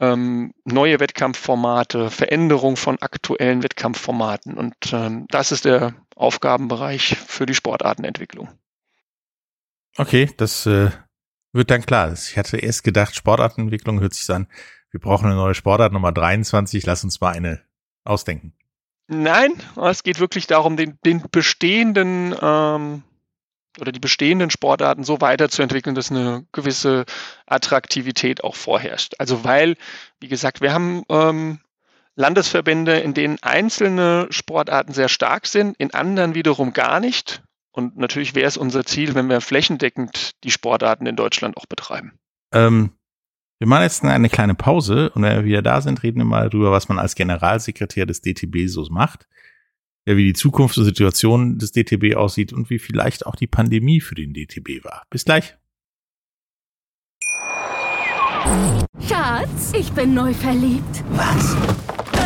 ähm, 0.00 0.52
neue 0.64 0.98
Wettkampfformate, 0.98 2.10
Veränderung 2.10 2.76
von 2.76 3.00
aktuellen 3.00 3.62
Wettkampfformaten. 3.62 4.54
Und 4.54 4.74
ähm, 4.92 5.26
das 5.28 5.52
ist 5.52 5.66
der 5.66 5.94
Aufgabenbereich 6.16 7.16
für 7.16 7.46
die 7.46 7.54
Sportartenentwicklung. 7.54 8.48
Okay, 9.96 10.30
das 10.36 10.66
äh, 10.66 10.90
wird 11.52 11.70
dann 11.70 11.84
klar. 11.84 12.12
Ich 12.12 12.36
hatte 12.36 12.58
erst 12.58 12.84
gedacht, 12.84 13.14
Sportartenentwicklung 13.14 14.00
hört 14.00 14.14
sich 14.14 14.28
an, 14.30 14.46
wir 14.90 15.00
brauchen 15.00 15.26
eine 15.26 15.36
neue 15.36 15.54
Sportart 15.54 15.92
Nummer 15.92 16.12
23, 16.12 16.84
lass 16.84 17.04
uns 17.04 17.20
mal 17.20 17.32
eine 17.32 17.62
ausdenken. 18.04 18.54
Nein, 19.08 19.52
es 19.76 20.02
geht 20.02 20.20
wirklich 20.20 20.46
darum, 20.46 20.76
den, 20.76 20.98
den 21.04 21.24
bestehenden 21.30 22.34
ähm, 22.40 23.02
oder 23.80 23.92
die 23.92 24.00
bestehenden 24.00 24.50
Sportarten 24.50 25.04
so 25.04 25.20
weiterzuentwickeln, 25.20 25.94
dass 25.94 26.10
eine 26.10 26.46
gewisse 26.52 27.04
Attraktivität 27.46 28.42
auch 28.42 28.56
vorherrscht. 28.56 29.14
Also 29.18 29.44
weil, 29.44 29.76
wie 30.20 30.28
gesagt, 30.28 30.60
wir 30.60 30.72
haben 30.72 31.02
ähm, 31.08 31.60
Landesverbände, 32.16 32.98
in 32.98 33.14
denen 33.14 33.38
einzelne 33.42 34.26
Sportarten 34.30 34.92
sehr 34.92 35.08
stark 35.08 35.46
sind, 35.46 35.76
in 35.78 35.94
anderen 35.94 36.34
wiederum 36.34 36.72
gar 36.72 37.00
nicht. 37.00 37.42
Und 37.72 37.96
natürlich 37.96 38.34
wäre 38.34 38.48
es 38.48 38.56
unser 38.56 38.84
Ziel, 38.84 39.14
wenn 39.14 39.28
wir 39.28 39.40
flächendeckend 39.40 40.32
die 40.44 40.50
Sportarten 40.50 41.06
in 41.06 41.16
Deutschland 41.16 41.56
auch 41.56 41.66
betreiben. 41.66 42.12
Ähm, 42.52 42.90
wir 43.60 43.68
machen 43.68 43.82
jetzt 43.82 44.02
eine 44.02 44.30
kleine 44.30 44.54
Pause 44.54 45.10
und 45.10 45.22
wenn 45.22 45.36
wir 45.36 45.44
wieder 45.44 45.62
da 45.62 45.80
sind, 45.80 46.02
reden 46.02 46.18
wir 46.18 46.24
mal 46.24 46.48
darüber, 46.48 46.72
was 46.72 46.88
man 46.88 46.98
als 46.98 47.14
Generalsekretär 47.14 48.06
des 48.06 48.22
DTB 48.22 48.68
so 48.68 48.86
macht. 48.90 49.28
Ja, 50.06 50.16
wie 50.16 50.24
die 50.24 50.32
Zukunft 50.32 50.78
und 50.78 50.84
Situation 50.84 51.58
des 51.58 51.72
DTB 51.72 52.16
aussieht 52.16 52.54
und 52.54 52.70
wie 52.70 52.78
vielleicht 52.78 53.26
auch 53.26 53.36
die 53.36 53.46
Pandemie 53.46 54.00
für 54.00 54.14
den 54.14 54.32
DTB 54.32 54.82
war. 54.82 55.04
Bis 55.10 55.26
gleich. 55.26 55.56
Schatz, 59.06 59.72
ich 59.78 59.92
bin 59.92 60.14
neu 60.14 60.32
verliebt. 60.32 61.04
Was? 61.10 61.54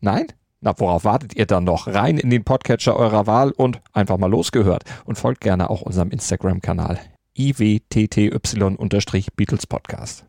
Nein? 0.00 0.26
Na, 0.60 0.78
worauf 0.78 1.04
wartet 1.04 1.34
ihr 1.34 1.46
dann 1.46 1.64
noch? 1.64 1.88
Rein 1.88 2.18
in 2.18 2.30
den 2.30 2.44
Podcatcher 2.44 2.94
eurer 2.96 3.26
Wahl 3.26 3.50
und 3.50 3.80
einfach 3.92 4.16
mal 4.16 4.30
losgehört. 4.30 4.84
Und 5.04 5.18
folgt 5.18 5.40
gerne 5.40 5.70
auch 5.70 5.82
unserem 5.82 6.10
Instagram-Kanal 6.10 7.00
iwtty-Beatles 7.36 9.66
Podcast. 9.66 10.24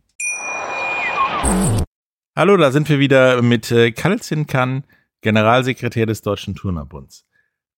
Hallo, 2.35 2.57
da 2.57 2.71
sind 2.71 2.89
wir 2.89 2.97
wieder 2.99 3.43
mit 3.43 3.71
äh, 3.71 3.91
Kalzin 3.91 4.47
Kann, 4.47 4.85
Generalsekretär 5.21 6.07
des 6.07 6.21
Deutschen 6.21 6.55
Turnerbunds. 6.55 7.25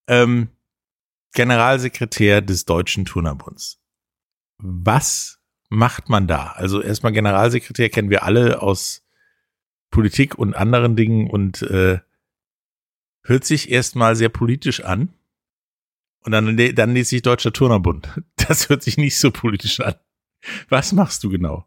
Ähm, 0.08 0.48
Generalsekretär 1.34 2.42
des 2.42 2.66
Deutschen 2.66 3.06
Turnerbunds. 3.06 3.80
Was 4.58 5.40
macht 5.70 6.10
man 6.10 6.28
da? 6.28 6.54
Also 6.56 6.82
erstmal 6.82 7.12
Generalsekretär 7.12 7.90
kennen 7.90 8.10
wir 8.10 8.24
alle 8.24 8.62
aus 8.62 9.04
Politik 9.92 10.38
und 10.38 10.56
anderen 10.56 10.96
Dingen 10.96 11.30
und 11.30 11.62
äh, 11.62 12.00
hört 13.24 13.46
sich 13.46 13.70
erstmal 13.70 14.16
sehr 14.16 14.30
politisch 14.30 14.84
an. 14.84 15.14
Und 16.24 16.32
dann, 16.32 16.58
dann 16.76 16.94
liest 16.94 17.10
sich 17.10 17.22
Deutscher 17.22 17.54
Turnerbund. 17.54 18.08
Das 18.48 18.70
hört 18.70 18.84
sich 18.84 18.98
nicht 18.98 19.18
so 19.18 19.32
politisch 19.32 19.80
an. 19.80 19.96
Was 20.68 20.92
machst 20.92 21.24
du 21.24 21.30
genau? 21.30 21.66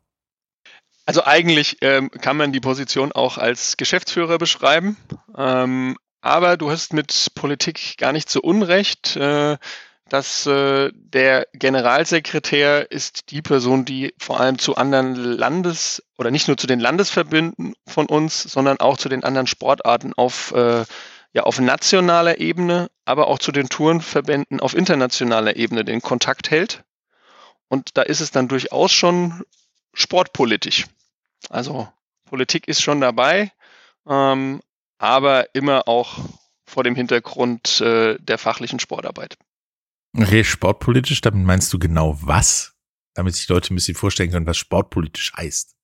Also 1.06 1.24
eigentlich 1.24 1.78
ähm, 1.82 2.10
kann 2.10 2.36
man 2.36 2.52
die 2.52 2.60
Position 2.60 3.12
auch 3.12 3.38
als 3.38 3.76
Geschäftsführer 3.76 4.38
beschreiben, 4.38 4.96
ähm, 5.36 5.96
aber 6.20 6.56
du 6.56 6.70
hast 6.70 6.92
mit 6.92 7.28
Politik 7.34 7.96
gar 7.98 8.12
nicht 8.12 8.28
so 8.28 8.40
unrecht. 8.40 9.16
Äh, 9.16 9.56
dass 10.08 10.46
äh, 10.46 10.90
der 10.94 11.46
Generalsekretär 11.54 12.90
ist 12.90 13.30
die 13.30 13.42
Person, 13.42 13.84
die 13.84 14.14
vor 14.18 14.38
allem 14.38 14.58
zu 14.58 14.76
anderen 14.76 15.14
Landes- 15.14 16.02
oder 16.18 16.30
nicht 16.30 16.46
nur 16.46 16.56
zu 16.56 16.66
den 16.66 16.80
Landesverbünden 16.80 17.74
von 17.86 18.06
uns, 18.06 18.42
sondern 18.42 18.80
auch 18.80 18.98
zu 18.98 19.08
den 19.08 19.24
anderen 19.24 19.46
Sportarten 19.46 20.12
auf, 20.14 20.52
äh, 20.52 20.84
ja, 21.32 21.42
auf 21.42 21.58
nationaler 21.58 22.38
Ebene, 22.38 22.90
aber 23.04 23.28
auch 23.28 23.38
zu 23.38 23.50
den 23.50 23.68
Tourenverbänden 23.68 24.60
auf 24.60 24.74
internationaler 24.74 25.56
Ebene 25.56 25.84
den 25.84 26.02
Kontakt 26.02 26.50
hält. 26.50 26.84
Und 27.68 27.96
da 27.96 28.02
ist 28.02 28.20
es 28.20 28.30
dann 28.30 28.46
durchaus 28.46 28.92
schon 28.92 29.42
sportpolitisch. 29.94 30.86
Also 31.48 31.88
Politik 32.26 32.68
ist 32.68 32.82
schon 32.82 33.00
dabei, 33.00 33.52
ähm, 34.06 34.60
aber 34.98 35.54
immer 35.54 35.88
auch 35.88 36.18
vor 36.66 36.84
dem 36.84 36.94
Hintergrund 36.94 37.80
äh, 37.80 38.16
der 38.18 38.38
fachlichen 38.38 38.80
Sportarbeit. 38.80 39.36
Okay, 40.16 40.44
sportpolitisch, 40.44 41.20
damit 41.20 41.44
meinst 41.44 41.72
du 41.72 41.78
genau 41.78 42.16
was? 42.20 42.74
Damit 43.14 43.34
sich 43.34 43.48
Leute 43.48 43.72
ein 43.72 43.76
bisschen 43.76 43.96
vorstellen 43.96 44.30
können, 44.30 44.46
was 44.46 44.56
sportpolitisch 44.56 45.32
heißt. 45.36 45.74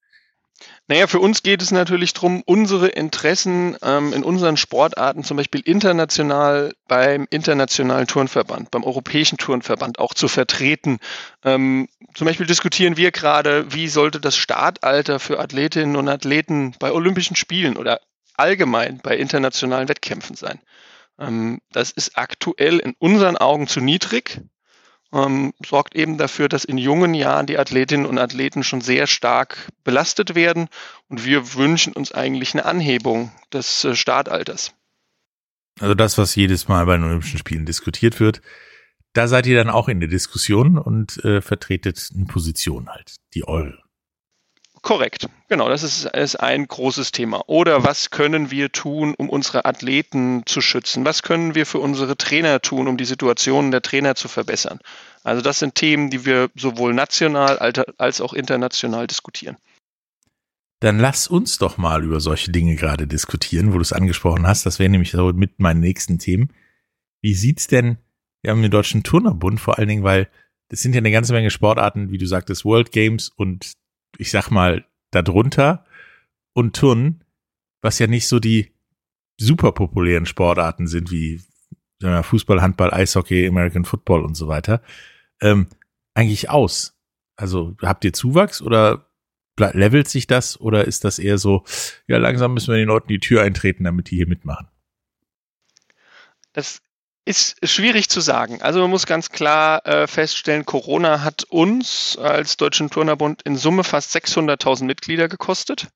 Naja, 0.89 1.07
für 1.07 1.21
uns 1.21 1.43
geht 1.43 1.63
es 1.63 1.71
natürlich 1.71 2.13
darum, 2.13 2.43
unsere 2.45 2.89
Interessen 2.89 3.77
ähm, 3.83 4.13
in 4.13 4.23
unseren 4.23 4.57
Sportarten, 4.57 5.25
zum 5.25 5.37
Beispiel 5.37 5.63
international 5.65 6.75
beim 6.87 7.27
Internationalen 7.31 8.07
Turnverband, 8.07 8.71
beim 8.71 8.85
Europäischen 8.85 9.39
Turnverband 9.39 9.99
auch 9.99 10.15
zu 10.15 10.29
vertreten. 10.29 10.99
Ähm, 11.45 11.89
zum 12.15 12.27
Beispiel 12.27 12.47
diskutieren 12.47 12.97
wir 12.97 13.11
gerade, 13.11 13.73
wie 13.73 13.89
sollte 13.89 14.21
das 14.21 14.37
Startalter 14.37 15.19
für 15.19 15.39
Athletinnen 15.39 15.97
und 15.97 16.09
Athleten 16.09 16.75
bei 16.79 16.93
Olympischen 16.93 17.37
Spielen 17.37 17.77
oder 17.77 18.01
allgemein 18.37 18.99
bei 19.03 19.17
internationalen 19.17 19.89
Wettkämpfen 19.89 20.37
sein. 20.37 20.61
Ähm, 21.21 21.61
das 21.71 21.93
ist 21.93 22.19
aktuell 22.19 22.79
in 22.81 22.95
unseren 22.99 23.37
Augen 23.37 23.69
zu 23.69 23.81
niedrig 23.81 24.43
ähm, 25.13 25.53
sorgt 25.65 25.95
eben 25.97 26.19
dafür, 26.19 26.49
dass 26.49 26.65
in 26.65 26.79
jungen 26.79 27.15
Jahren 27.15 27.47
die 27.47 27.59
Athletinnen 27.59 28.07
und 28.07 28.19
Athleten 28.19 28.63
schon 28.63 28.81
sehr 28.81 29.07
stark 29.07 29.69
belastet 29.85 30.35
werden. 30.35 30.69
Und 31.09 31.25
wir 31.25 31.55
wünschen 31.55 31.93
uns 31.93 32.13
eigentlich 32.13 32.55
eine 32.55 32.65
Anhebung 32.65 33.33
des 33.53 33.85
äh, 33.85 33.97
Startalters. 33.97 34.73
Also 35.81 35.95
das, 35.95 36.19
was 36.19 36.35
jedes 36.35 36.69
Mal 36.69 36.85
bei 36.87 36.97
den 36.97 37.05
Olympischen 37.05 37.39
Spielen 37.39 37.67
diskutiert 37.67 38.21
wird, 38.21 38.43
da 39.13 39.27
seid 39.27 39.47
ihr 39.47 39.57
dann 39.57 39.71
auch 39.71 39.89
in 39.89 39.99
der 39.99 40.09
Diskussion 40.09 40.79
und 40.79 41.25
äh, 41.25 41.41
vertretet 41.41 42.11
eine 42.15 42.27
Position 42.27 42.89
halt, 42.89 43.17
die 43.35 43.47
eure. 43.47 43.80
Korrekt, 44.83 45.29
genau, 45.49 45.69
das 45.69 45.83
ist, 45.83 46.07
ist 46.07 46.37
ein 46.37 46.67
großes 46.67 47.13
Thema. 47.13 47.43
Oder 47.49 47.85
was 47.85 48.11
können 48.11 48.51
wir 48.51 48.73
tun, 48.73 49.15
um 49.17 49.29
unsere 49.29 49.67
Athleten 49.67 50.45
zu 50.47 50.63
schützen? 50.63 51.05
Was 51.05 51.23
können 51.23 51.55
wir 51.55 51.67
für 51.67 51.81
unsere 51.81 52.17
Trainer 52.17 52.61
tun, 52.63 52.89
um 52.89 52.97
die 52.97 53.05
Situationen 53.05 53.71
der 53.73 53.83
Trainer 53.83 54.15
zu 54.15 54.29
verbessern? 54.29 54.81
Also 55.23 55.43
das 55.43 55.59
sind 55.59 55.75
Themen, 55.75 56.09
die 56.09 56.25
wir 56.25 56.51
sowohl 56.55 56.95
national 56.95 57.59
als 57.59 58.21
auch 58.23 58.33
international 58.33 59.07
diskutieren. 59.07 59.59
Dann 60.81 60.99
lass 60.99 61.29
uns 61.29 61.59
doch 61.59 61.77
mal 61.77 62.03
über 62.03 62.21
solche 62.21 62.51
Dinge 62.51 62.75
gerade 62.75 63.07
diskutieren, 63.07 63.73
wo 63.73 63.77
du 63.77 63.83
es 63.83 63.93
angesprochen 63.93 64.47
hast. 64.47 64.65
Das 64.65 64.79
wäre 64.79 64.89
nämlich 64.89 65.13
mit 65.13 65.61
meinen 65.61 65.81
nächsten 65.81 66.19
Themen. 66.19 66.51
Wie 67.21 67.35
sieht's 67.35 67.67
denn, 67.67 67.99
wir 68.41 68.51
haben 68.51 68.63
den 68.63 68.71
Deutschen 68.71 69.03
Turnerbund 69.03 69.61
vor 69.61 69.79
allen 69.79 69.89
Dingen, 69.89 70.05
weil 70.05 70.31
das 70.71 70.81
sind 70.81 70.95
ja 70.95 70.99
eine 70.99 71.11
ganze 71.11 71.35
Menge 71.35 71.51
Sportarten, 71.51 72.11
wie 72.11 72.19
du 72.19 72.27
sagtest, 72.27 72.65
World 72.65 72.93
Games 72.93 73.29
und 73.29 73.75
ich 74.21 74.31
sag 74.31 74.51
mal, 74.51 74.85
darunter 75.11 75.87
und 76.53 76.77
Turnen, 76.77 77.25
was 77.81 77.99
ja 77.99 78.07
nicht 78.07 78.29
so 78.29 78.39
die 78.39 78.73
super 79.39 79.73
populären 79.73 80.27
Sportarten 80.27 80.87
sind 80.87 81.11
wie 81.11 81.43
wir, 82.01 82.23
Fußball, 82.23 82.61
Handball, 82.61 82.93
Eishockey, 82.93 83.49
American 83.49 83.85
Football 83.85 84.25
und 84.25 84.35
so 84.35 84.47
weiter, 84.47 84.83
ähm, 85.41 85.69
eigentlich 86.15 86.51
aus? 86.51 86.97
Also 87.37 87.75
habt 87.83 88.05
ihr 88.05 88.13
Zuwachs 88.13 88.61
oder 88.61 89.07
levelt 89.59 90.09
sich 90.09 90.27
das 90.27 90.61
oder 90.61 90.87
ist 90.87 91.05
das 91.05 91.19
eher 91.19 91.39
so, 91.39 91.65
ja, 92.07 92.19
langsam 92.19 92.55
müssen 92.55 92.73
wir 92.73 92.79
den 92.79 92.89
Leuten 92.89 93.09
die 93.09 93.21
Tür 93.21 93.43
eintreten, 93.43 93.85
damit 93.85 94.11
die 94.11 94.17
hier 94.17 94.29
mitmachen? 94.29 94.69
Das 96.53 96.83
ist 97.31 97.57
schwierig 97.63 98.09
zu 98.09 98.21
sagen. 98.21 98.61
Also 98.61 98.81
man 98.81 98.91
muss 98.91 99.07
ganz 99.07 99.31
klar 99.31 99.87
äh, 99.87 100.07
feststellen, 100.07 100.67
Corona 100.67 101.23
hat 101.23 101.45
uns 101.45 102.19
als 102.19 102.57
Deutschen 102.57 102.91
Turnerbund 102.91 103.43
in 103.43 103.57
Summe 103.57 103.85
fast 103.85 104.15
600.000 104.15 104.85
Mitglieder 104.85 105.29
gekostet. 105.29 105.87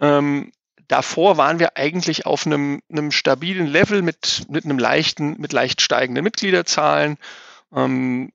Ähm, 0.00 0.52
davor 0.88 1.36
waren 1.36 1.58
wir 1.58 1.76
eigentlich 1.76 2.26
auf 2.26 2.46
einem, 2.46 2.80
einem 2.90 3.10
stabilen 3.10 3.66
Level 3.66 4.02
mit, 4.02 4.44
mit 4.48 4.64
einem 4.64 4.78
leichten, 4.78 5.40
mit 5.40 5.52
leicht 5.52 5.80
steigenden 5.80 6.22
Mitgliederzahlen. 6.22 7.18
Ähm, 7.74 8.32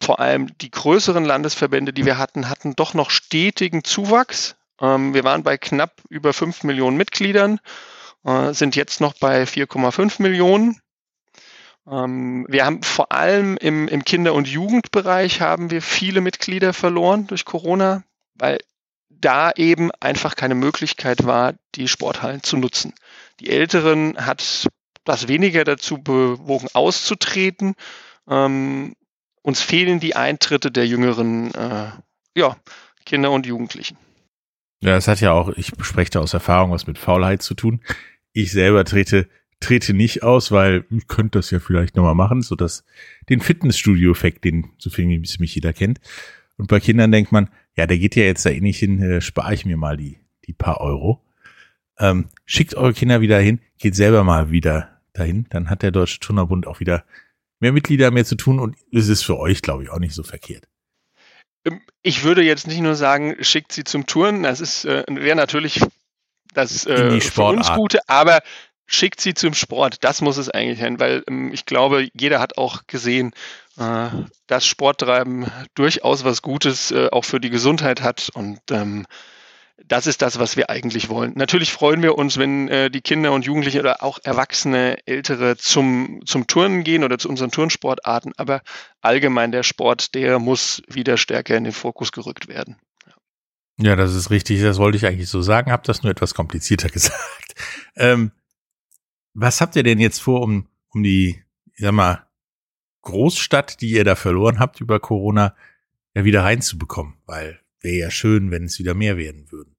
vor 0.00 0.20
allem 0.20 0.56
die 0.58 0.70
größeren 0.70 1.24
Landesverbände, 1.24 1.92
die 1.92 2.06
wir 2.06 2.18
hatten, 2.18 2.48
hatten 2.48 2.76
doch 2.76 2.94
noch 2.94 3.10
stetigen 3.10 3.82
Zuwachs. 3.82 4.54
Ähm, 4.80 5.12
wir 5.12 5.24
waren 5.24 5.42
bei 5.42 5.58
knapp 5.58 6.02
über 6.08 6.32
5 6.32 6.62
Millionen 6.62 6.96
Mitgliedern, 6.96 7.58
äh, 8.24 8.52
sind 8.52 8.76
jetzt 8.76 9.00
noch 9.00 9.14
bei 9.14 9.42
4,5 9.42 10.22
Millionen. 10.22 10.80
Ähm, 11.90 12.46
wir 12.48 12.64
haben 12.64 12.82
vor 12.82 13.12
allem 13.12 13.56
im, 13.56 13.88
im 13.88 14.04
Kinder- 14.04 14.34
und 14.34 14.48
Jugendbereich 14.48 15.40
haben 15.40 15.70
wir 15.70 15.82
viele 15.82 16.20
Mitglieder 16.20 16.72
verloren 16.72 17.26
durch 17.26 17.44
Corona, 17.44 18.02
weil 18.34 18.58
da 19.08 19.50
eben 19.52 19.90
einfach 20.00 20.36
keine 20.36 20.54
Möglichkeit 20.54 21.24
war, 21.24 21.54
die 21.74 21.88
Sporthallen 21.88 22.42
zu 22.42 22.56
nutzen. 22.56 22.94
Die 23.40 23.50
Älteren 23.50 24.16
hat 24.24 24.68
das 25.04 25.28
weniger 25.28 25.64
dazu 25.64 25.98
bewogen, 25.98 26.68
auszutreten. 26.74 27.74
Ähm, 28.28 28.94
uns 29.42 29.62
fehlen 29.62 30.00
die 30.00 30.14
Eintritte 30.14 30.70
der 30.70 30.86
jüngeren 30.86 31.52
äh, 31.54 31.90
ja, 32.36 32.56
Kinder 33.06 33.30
und 33.30 33.46
Jugendlichen. 33.46 33.96
Ja, 34.80 34.96
es 34.96 35.08
hat 35.08 35.20
ja 35.20 35.32
auch, 35.32 35.48
ich 35.56 35.72
spreche 35.80 36.10
da 36.10 36.20
aus 36.20 36.34
Erfahrung, 36.34 36.70
was 36.70 36.86
mit 36.86 36.98
Faulheit 36.98 37.42
zu 37.42 37.54
tun. 37.54 37.82
Ich 38.32 38.52
selber 38.52 38.84
trete 38.84 39.28
trete 39.60 39.94
nicht 39.94 40.22
aus, 40.22 40.52
weil 40.52 40.84
ich 40.90 41.08
könnte 41.08 41.38
das 41.38 41.50
ja 41.50 41.58
vielleicht 41.58 41.96
nochmal 41.96 42.14
machen, 42.14 42.42
so 42.42 42.54
dass 42.54 42.84
den 43.28 43.40
Fitnessstudio-Effekt, 43.40 44.44
den 44.44 44.70
so 44.78 44.90
viel 44.90 45.08
wie 45.08 45.18
mich 45.18 45.54
jeder 45.54 45.72
kennt. 45.72 46.00
Und 46.56 46.68
bei 46.68 46.80
Kindern 46.80 47.12
denkt 47.12 47.32
man, 47.32 47.48
ja, 47.76 47.86
der 47.86 47.98
geht 47.98 48.16
ja 48.16 48.24
jetzt 48.24 48.44
da 48.44 48.50
eh 48.50 48.60
nicht 48.60 48.78
hin, 48.78 49.00
äh, 49.00 49.20
spare 49.20 49.54
ich 49.54 49.64
mir 49.64 49.76
mal 49.76 49.96
die, 49.96 50.18
die 50.46 50.52
paar 50.52 50.80
Euro. 50.80 51.24
Ähm, 51.98 52.28
schickt 52.46 52.74
eure 52.74 52.92
Kinder 52.92 53.20
wieder 53.20 53.38
hin, 53.38 53.60
geht 53.78 53.94
selber 53.94 54.24
mal 54.24 54.50
wieder 54.50 55.00
dahin, 55.12 55.46
dann 55.50 55.68
hat 55.70 55.82
der 55.82 55.90
Deutsche 55.90 56.20
Turnerbund 56.20 56.66
auch 56.66 56.80
wieder 56.80 57.04
mehr 57.60 57.72
Mitglieder 57.72 58.10
mehr 58.10 58.24
zu 58.24 58.36
tun 58.36 58.60
und 58.60 58.76
es 58.92 59.08
ist 59.08 59.22
für 59.22 59.38
euch, 59.38 59.62
glaube 59.62 59.82
ich, 59.82 59.90
auch 59.90 59.98
nicht 59.98 60.14
so 60.14 60.22
verkehrt. 60.22 60.68
Ähm, 61.64 61.80
ich 62.02 62.22
würde 62.22 62.42
jetzt 62.42 62.66
nicht 62.66 62.80
nur 62.80 62.94
sagen, 62.94 63.36
schickt 63.40 63.72
sie 63.72 63.84
zum 63.84 64.06
Touren, 64.06 64.44
das 64.44 64.60
ist 64.60 64.84
äh, 64.84 65.04
wäre 65.08 65.36
natürlich 65.36 65.80
das 66.54 66.86
äh, 66.86 67.20
für 67.20 67.44
uns 67.44 67.72
Gute, 67.72 68.00
aber 68.08 68.40
schickt 68.88 69.20
sie 69.20 69.34
zum 69.34 69.54
Sport. 69.54 70.02
Das 70.02 70.20
muss 70.22 70.38
es 70.38 70.48
eigentlich 70.48 70.80
sein, 70.80 70.98
weil 70.98 71.22
ähm, 71.28 71.52
ich 71.52 71.66
glaube, 71.66 72.08
jeder 72.14 72.40
hat 72.40 72.58
auch 72.58 72.86
gesehen, 72.88 73.32
äh, 73.76 74.08
dass 74.48 74.66
Sporttreiben 74.66 75.46
durchaus 75.74 76.24
was 76.24 76.42
Gutes 76.42 76.90
äh, 76.90 77.08
auch 77.12 77.24
für 77.24 77.38
die 77.38 77.50
Gesundheit 77.50 78.02
hat. 78.02 78.30
Und 78.34 78.58
ähm, 78.70 79.06
das 79.86 80.06
ist 80.06 80.22
das, 80.22 80.38
was 80.38 80.56
wir 80.56 80.70
eigentlich 80.70 81.10
wollen. 81.10 81.34
Natürlich 81.36 81.72
freuen 81.72 82.02
wir 82.02 82.16
uns, 82.16 82.38
wenn 82.38 82.68
äh, 82.68 82.90
die 82.90 83.02
Kinder 83.02 83.32
und 83.32 83.44
Jugendliche 83.44 83.78
oder 83.78 84.02
auch 84.02 84.18
Erwachsene, 84.24 84.96
Ältere 85.06 85.56
zum, 85.56 86.22
zum 86.24 86.46
Turnen 86.46 86.82
gehen 86.82 87.04
oder 87.04 87.18
zu 87.18 87.28
unseren 87.28 87.50
Turnsportarten, 87.50 88.32
aber 88.38 88.62
allgemein 89.02 89.52
der 89.52 89.62
Sport, 89.62 90.14
der 90.14 90.38
muss 90.38 90.82
wieder 90.88 91.16
stärker 91.18 91.56
in 91.56 91.64
den 91.64 91.72
Fokus 91.74 92.10
gerückt 92.10 92.48
werden. 92.48 92.76
Ja, 93.76 93.94
das 93.94 94.14
ist 94.14 94.30
richtig. 94.30 94.60
Das 94.62 94.78
wollte 94.78 94.96
ich 94.96 95.06
eigentlich 95.06 95.28
so 95.28 95.40
sagen, 95.42 95.70
habe 95.70 95.84
das 95.86 96.02
nur 96.02 96.10
etwas 96.10 96.34
komplizierter 96.34 96.88
gesagt. 96.92 97.54
Ähm, 97.94 98.32
was 99.34 99.60
habt 99.60 99.76
ihr 99.76 99.82
denn 99.82 99.98
jetzt 99.98 100.20
vor, 100.20 100.42
um, 100.42 100.66
um 100.90 101.02
die, 101.02 101.42
ich 101.74 101.80
sag 101.80 101.92
mal, 101.92 102.26
Großstadt, 103.02 103.80
die 103.80 103.90
ihr 103.90 104.04
da 104.04 104.16
verloren 104.16 104.58
habt 104.58 104.80
über 104.80 105.00
Corona, 105.00 105.54
ja 106.14 106.24
wieder 106.24 106.42
reinzubekommen? 106.42 107.14
Weil 107.26 107.60
wäre 107.80 107.96
ja 107.96 108.10
schön, 108.10 108.50
wenn 108.50 108.64
es 108.64 108.78
wieder 108.78 108.94
mehr 108.94 109.16
werden 109.16 109.50
würden. 109.50 109.76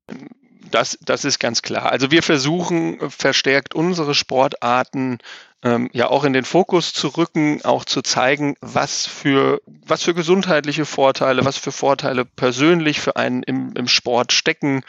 Das, 0.72 0.98
das 1.02 1.26
ist 1.26 1.40
ganz 1.40 1.62
klar. 1.62 1.92
Also 1.92 2.12
wir 2.12 2.24
versuchen 2.24 3.00
verstärkt 3.10 3.74
unsere 3.74 4.14
Sportarten 4.14 5.18
ähm, 5.64 5.90
ja 5.94 6.08
auch 6.08 6.24
in 6.24 6.34
den 6.34 6.46
Fokus 6.46 6.94
zu 6.94 7.08
rücken, 7.10 7.62
auch 7.64 7.86
zu 7.86 8.02
zeigen, 8.02 8.56
was 8.62 9.06
für, 9.08 9.62
was 9.66 10.04
für 10.04 10.14
gesundheitliche 10.14 10.86
Vorteile, 10.86 11.44
was 11.44 11.58
für 11.58 11.72
Vorteile 11.72 12.24
persönlich 12.24 13.02
für 13.02 13.16
einen 13.16 13.44
im, 13.44 13.74
im 13.76 13.88
Sport 13.88 14.32
stecken 14.32 14.84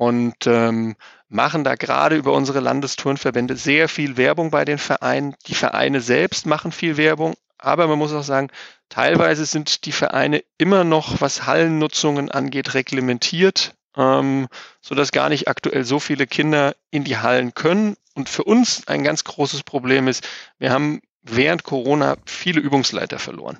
und 0.00 0.46
ähm, 0.46 0.96
machen 1.28 1.62
da 1.62 1.74
gerade 1.74 2.16
über 2.16 2.32
unsere 2.32 2.60
Landesturnverbände 2.60 3.54
sehr 3.56 3.86
viel 3.86 4.16
Werbung 4.16 4.50
bei 4.50 4.64
den 4.64 4.78
Vereinen. 4.78 5.34
Die 5.46 5.54
Vereine 5.54 6.00
selbst 6.00 6.46
machen 6.46 6.72
viel 6.72 6.96
Werbung, 6.96 7.34
aber 7.58 7.86
man 7.86 7.98
muss 7.98 8.14
auch 8.14 8.22
sagen, 8.22 8.48
teilweise 8.88 9.44
sind 9.44 9.84
die 9.84 9.92
Vereine 9.92 10.42
immer 10.56 10.84
noch, 10.84 11.20
was 11.20 11.44
Hallennutzungen 11.44 12.30
angeht, 12.30 12.72
reglementiert, 12.72 13.74
ähm, 13.94 14.48
so 14.80 14.94
dass 14.94 15.12
gar 15.12 15.28
nicht 15.28 15.48
aktuell 15.48 15.84
so 15.84 16.00
viele 16.00 16.26
Kinder 16.26 16.74
in 16.90 17.04
die 17.04 17.18
Hallen 17.18 17.52
können. 17.52 17.94
Und 18.14 18.30
für 18.30 18.44
uns 18.44 18.88
ein 18.88 19.04
ganz 19.04 19.24
großes 19.24 19.64
Problem 19.64 20.08
ist, 20.08 20.26
wir 20.58 20.70
haben 20.70 21.02
während 21.20 21.62
Corona 21.62 22.16
viele 22.24 22.60
Übungsleiter 22.60 23.18
verloren. 23.18 23.58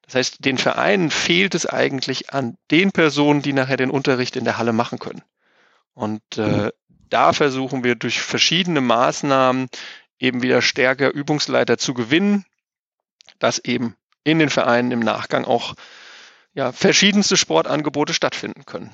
Das 0.00 0.16
heißt, 0.16 0.44
den 0.44 0.58
Vereinen 0.58 1.12
fehlt 1.12 1.54
es 1.54 1.66
eigentlich 1.66 2.30
an 2.30 2.56
den 2.72 2.90
Personen, 2.90 3.42
die 3.42 3.52
nachher 3.52 3.76
den 3.76 3.92
Unterricht 3.92 4.34
in 4.34 4.44
der 4.44 4.58
Halle 4.58 4.72
machen 4.72 4.98
können. 4.98 5.22
Und 5.94 6.22
äh, 6.36 6.42
mhm. 6.46 6.70
da 7.08 7.32
versuchen 7.32 7.84
wir 7.84 7.94
durch 7.94 8.20
verschiedene 8.20 8.80
Maßnahmen 8.80 9.68
eben 10.18 10.42
wieder 10.42 10.62
stärker 10.62 11.12
Übungsleiter 11.12 11.78
zu 11.78 11.94
gewinnen, 11.94 12.44
dass 13.38 13.58
eben 13.58 13.96
in 14.24 14.38
den 14.38 14.50
Vereinen 14.50 14.92
im 14.92 15.00
Nachgang 15.00 15.44
auch 15.44 15.74
ja, 16.54 16.72
verschiedenste 16.72 17.36
Sportangebote 17.36 18.14
stattfinden 18.14 18.64
können. 18.66 18.90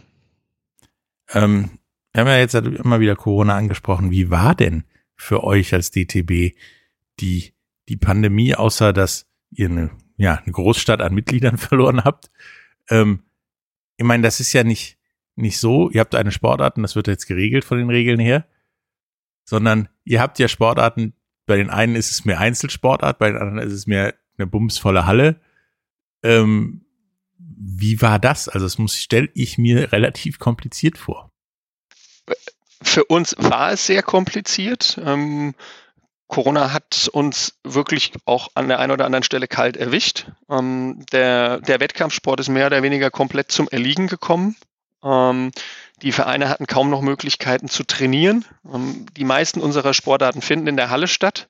Ähm, 1.30 1.78
wir 2.12 2.22
haben 2.22 2.28
ja 2.28 2.38
jetzt 2.38 2.54
immer 2.54 3.00
wieder 3.00 3.16
Corona 3.16 3.56
angesprochen. 3.56 4.10
Wie 4.10 4.30
war 4.30 4.54
denn 4.54 4.84
für 5.16 5.44
euch 5.44 5.74
als 5.74 5.90
DTB 5.90 6.56
die, 7.20 7.54
die 7.88 7.96
Pandemie, 7.96 8.54
außer 8.54 8.92
dass 8.92 9.26
ihr 9.50 9.68
eine, 9.68 9.90
ja, 10.16 10.36
eine 10.36 10.52
Großstadt 10.52 11.00
an 11.00 11.14
Mitgliedern 11.14 11.58
verloren 11.58 12.04
habt? 12.04 12.30
Ähm, 12.88 13.24
ich 13.96 14.04
meine, 14.04 14.22
das 14.22 14.40
ist 14.40 14.52
ja 14.52 14.64
nicht, 14.64 14.97
nicht 15.38 15.58
so, 15.58 15.90
ihr 15.90 16.00
habt 16.00 16.14
eine 16.14 16.32
Sportart 16.32 16.76
und 16.76 16.82
das 16.82 16.96
wird 16.96 17.06
jetzt 17.06 17.26
geregelt 17.26 17.64
von 17.64 17.78
den 17.78 17.90
Regeln 17.90 18.18
her, 18.18 18.46
sondern 19.44 19.88
ihr 20.04 20.20
habt 20.20 20.38
ja 20.38 20.48
Sportarten, 20.48 21.14
bei 21.46 21.56
den 21.56 21.70
einen 21.70 21.96
ist 21.96 22.10
es 22.10 22.24
mehr 22.24 22.40
Einzelsportart, 22.40 23.18
bei 23.18 23.30
den 23.30 23.40
anderen 23.40 23.66
ist 23.66 23.72
es 23.72 23.86
mehr 23.86 24.14
eine 24.36 24.46
bumsvolle 24.46 25.06
Halle. 25.06 25.40
Ähm, 26.22 26.84
wie 27.38 28.00
war 28.02 28.18
das? 28.18 28.48
Also 28.48 28.66
das 28.66 28.78
muss 28.78 28.96
stelle 28.96 29.30
ich 29.34 29.58
mir 29.58 29.92
relativ 29.92 30.38
kompliziert 30.38 30.98
vor. 30.98 31.32
Für 32.82 33.04
uns 33.04 33.34
war 33.38 33.72
es 33.72 33.86
sehr 33.86 34.02
kompliziert. 34.02 35.00
Ähm, 35.04 35.54
Corona 36.28 36.72
hat 36.72 37.08
uns 37.12 37.58
wirklich 37.64 38.12
auch 38.26 38.48
an 38.54 38.68
der 38.68 38.78
einen 38.78 38.92
oder 38.92 39.06
anderen 39.06 39.22
Stelle 39.22 39.48
kalt 39.48 39.76
erwischt. 39.76 40.30
Ähm, 40.50 41.04
der, 41.10 41.60
der 41.60 41.80
Wettkampfsport 41.80 42.38
ist 42.40 42.48
mehr 42.48 42.66
oder 42.66 42.82
weniger 42.82 43.10
komplett 43.10 43.50
zum 43.50 43.68
Erliegen 43.68 44.06
gekommen. 44.06 44.54
Ähm, 45.02 45.50
die 46.02 46.12
Vereine 46.12 46.48
hatten 46.48 46.66
kaum 46.66 46.90
noch 46.90 47.00
Möglichkeiten 47.00 47.68
zu 47.68 47.84
trainieren. 47.84 48.44
Ähm, 48.72 49.06
die 49.16 49.24
meisten 49.24 49.60
unserer 49.60 49.94
Sportarten 49.94 50.42
finden 50.42 50.66
in 50.66 50.76
der 50.76 50.90
Halle 50.90 51.08
statt. 51.08 51.48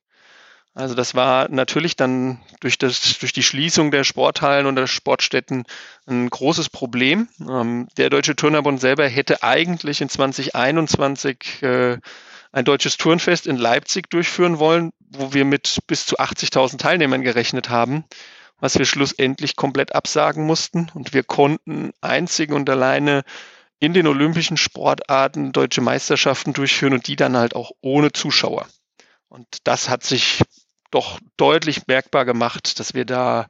Also 0.75 0.95
das 0.95 1.15
war 1.15 1.49
natürlich 1.49 1.97
dann 1.97 2.41
durch, 2.61 2.79
das, 2.79 3.19
durch 3.19 3.33
die 3.33 3.43
Schließung 3.43 3.91
der 3.91 4.05
Sporthallen 4.05 4.67
und 4.67 4.77
der 4.77 4.87
Sportstätten 4.87 5.65
ein 6.07 6.31
großes 6.31 6.69
Problem. 6.69 7.29
Ähm, 7.41 7.89
der 7.97 8.11
Deutsche 8.11 8.37
Turnerbund 8.37 8.81
selber 8.81 9.09
hätte 9.09 9.43
eigentlich 9.43 10.01
in 10.01 10.09
2021 10.09 11.63
äh, 11.63 11.99
ein 12.53 12.65
deutsches 12.65 12.97
Turnfest 12.97 13.47
in 13.47 13.57
Leipzig 13.57 14.09
durchführen 14.09 14.59
wollen, 14.59 14.93
wo 15.11 15.33
wir 15.33 15.45
mit 15.45 15.81
bis 15.87 16.07
zu 16.07 16.19
80.000 16.19 16.79
Teilnehmern 16.79 17.23
gerechnet 17.23 17.71
haben, 17.71 18.05
was 18.61 18.79
wir 18.79 18.85
schlussendlich 18.85 19.57
komplett 19.57 19.95
absagen 19.95 20.45
mussten. 20.45 20.91
Und 20.95 21.15
wir 21.15 21.23
konnten 21.23 21.93
einzig 22.01 22.51
und 22.51 22.69
alleine 22.69 23.23
in 23.81 23.93
den 23.93 24.07
olympischen 24.07 24.57
Sportarten 24.57 25.53
deutsche 25.53 25.81
Meisterschaften 25.81 26.53
durchführen 26.53 26.95
und 26.95 27.07
die 27.07 27.17
dann 27.17 27.37
halt 27.37 27.55
auch 27.55 27.71
ohne 27.81 28.13
Zuschauer. 28.13 28.67
Und 29.29 29.47
das 29.65 29.89
hat 29.89 30.05
sich 30.05 30.43
doch 30.91 31.21
deutlich 31.37 31.87
merkbar 31.87 32.25
gemacht, 32.25 32.81
dass 32.81 32.95
wir 32.95 33.05
da 33.05 33.47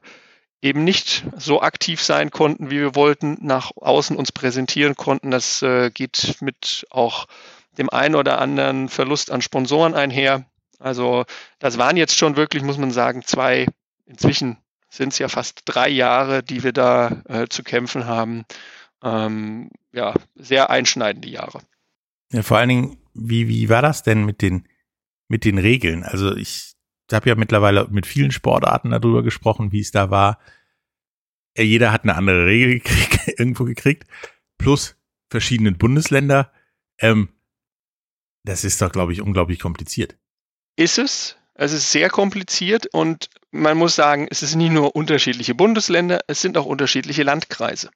eben 0.61 0.83
nicht 0.83 1.25
so 1.37 1.61
aktiv 1.61 2.01
sein 2.01 2.31
konnten, 2.31 2.69
wie 2.69 2.79
wir 2.79 2.95
wollten, 2.95 3.37
nach 3.41 3.71
außen 3.75 4.17
uns 4.17 4.31
präsentieren 4.31 4.95
konnten. 4.95 5.31
Das 5.31 5.61
äh, 5.61 5.89
geht 5.89 6.37
mit 6.41 6.85
auch 6.89 7.27
dem 7.77 7.89
einen 7.89 8.15
oder 8.15 8.39
anderen 8.39 8.89
Verlust 8.89 9.31
an 9.31 9.41
Sponsoren 9.41 9.93
einher. 9.93 10.45
Also 10.79 11.25
das 11.59 11.77
waren 11.77 11.97
jetzt 11.97 12.17
schon 12.17 12.35
wirklich, 12.35 12.61
muss 12.61 12.77
man 12.77 12.91
sagen, 12.91 13.23
zwei, 13.23 13.67
inzwischen 14.05 14.57
sind 14.89 15.13
es 15.13 15.19
ja 15.19 15.27
fast 15.29 15.61
drei 15.65 15.89
Jahre, 15.89 16.43
die 16.43 16.63
wir 16.63 16.73
da 16.73 17.21
äh, 17.27 17.47
zu 17.47 17.63
kämpfen 17.63 18.05
haben. 18.05 18.45
Ähm, 19.03 19.69
ja, 19.93 20.13
sehr 20.35 20.69
einschneidende 20.69 21.29
Jahre. 21.29 21.61
Ja, 22.31 22.43
vor 22.43 22.57
allen 22.57 22.69
Dingen, 22.69 22.97
wie, 23.13 23.47
wie 23.47 23.69
war 23.69 23.81
das 23.81 24.03
denn 24.03 24.25
mit 24.25 24.41
den, 24.41 24.67
mit 25.27 25.45
den 25.45 25.57
Regeln? 25.57 26.03
Also 26.03 26.35
ich 26.35 26.73
habe 27.11 27.29
ja 27.29 27.35
mittlerweile 27.35 27.87
mit 27.89 28.05
vielen 28.05 28.31
Sportarten 28.31 28.91
darüber 28.91 29.23
gesprochen, 29.23 29.71
wie 29.71 29.79
es 29.79 29.91
da 29.91 30.09
war. 30.09 30.39
Jeder 31.57 31.91
hat 31.91 32.03
eine 32.03 32.15
andere 32.15 32.45
Regel 32.45 32.79
gekriegt, 32.79 33.27
irgendwo 33.39 33.65
gekriegt, 33.65 34.07
plus 34.57 34.95
verschiedene 35.29 35.71
Bundesländer. 35.71 36.51
Ähm, 36.99 37.29
das 38.43 38.63
ist 38.63 38.81
doch, 38.81 38.91
glaube 38.91 39.13
ich, 39.13 39.21
unglaublich 39.21 39.59
kompliziert. 39.59 40.17
Ist 40.75 40.97
es? 40.97 41.38
Es 41.61 41.73
ist 41.73 41.91
sehr 41.91 42.09
kompliziert 42.09 42.87
und 42.93 43.29
man 43.51 43.77
muss 43.77 43.93
sagen, 43.93 44.29
es 44.31 44.43
ist 44.43 44.55
nicht 44.55 44.71
nur 44.71 44.95
unterschiedliche 44.95 45.55
Bundesländer, 45.55 46.21
es 46.25 46.39
sind 46.39 46.57
auch 46.57 46.65
unterschiedliche 46.65 47.23
Landkreise. 47.23 47.89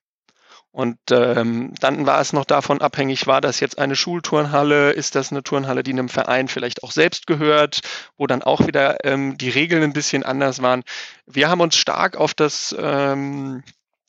Und 0.72 0.98
ähm, 1.12 1.74
dann 1.80 2.06
war 2.06 2.20
es 2.20 2.34
noch 2.34 2.44
davon 2.44 2.82
abhängig, 2.82 3.26
war 3.26 3.40
das 3.40 3.62
jetzt 3.62 3.78
eine 3.78 3.96
Schulturnhalle, 3.96 4.92
ist 4.92 5.16
das 5.16 5.32
eine 5.32 5.44
Turnhalle, 5.44 5.82
die 5.82 5.94
einem 5.94 6.10
Verein 6.10 6.50
vielleicht 6.50 6.84
auch 6.84 6.92
selbst 6.92 7.26
gehört, 7.26 7.80
wo 8.18 8.28
dann 8.28 8.44
auch 8.44 8.68
wieder 8.68 8.98
ähm, 9.06 9.38
die 9.38 9.50
Regeln 9.50 9.82
ein 9.82 9.94
bisschen 9.94 10.24
anders 10.24 10.62
waren. 10.62 10.84
Wir 11.26 11.48
haben 11.48 11.62
uns 11.62 11.78
stark 11.78 12.18
auf 12.18 12.34
das, 12.34 12.76
ähm, 12.78 13.64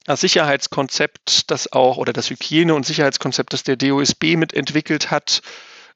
das 0.04 0.20
Sicherheitskonzept, 0.22 1.48
das 1.52 1.72
auch, 1.72 1.96
oder 1.96 2.12
das 2.12 2.28
Hygiene- 2.28 2.74
und 2.74 2.86
Sicherheitskonzept, 2.86 3.52
das 3.52 3.62
der 3.62 3.76
DOSB 3.76 4.34
mitentwickelt 4.34 5.12
hat, 5.12 5.42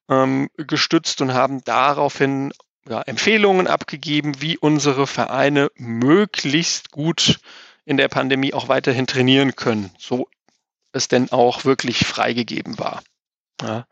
ähm, 0.09 0.49
gestützt 0.57 1.21
und 1.23 1.35
haben 1.35 1.64
daraufhin 1.64 2.53
ja, 2.88 3.03
Empfehlungen 3.03 3.66
abgegeben, 3.66 4.40
wie 4.40 4.57
unsere 4.57 5.07
Vereine 5.07 5.70
möglichst 5.77 6.90
gut 6.90 7.40
in 7.85 7.96
der 7.96 8.09
Pandemie 8.09 8.55
auch 8.55 8.68
weiterhin 8.68 9.07
trainieren 9.07 9.57
können. 9.57 9.90
So 9.98 10.29
es 10.92 11.09
denn 11.09 11.31
auch 11.31 11.64
wirklich 11.64 12.07
freigegeben 12.07 12.79
war. 12.79 13.03
Ja, 13.62 13.87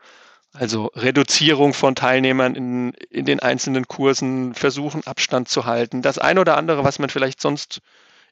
also 0.52 0.86
Reduzierung 0.94 1.74
von 1.74 1.94
Teilnehmern 1.94 2.54
in, 2.54 2.92
in 3.10 3.26
den 3.26 3.40
einzelnen 3.40 3.86
Kursen, 3.86 4.54
versuchen 4.54 5.06
Abstand 5.06 5.48
zu 5.48 5.66
halten. 5.66 6.02
Das 6.02 6.18
eine 6.18 6.40
oder 6.40 6.56
andere, 6.56 6.84
was 6.84 6.98
man 6.98 7.10
vielleicht 7.10 7.40
sonst 7.40 7.80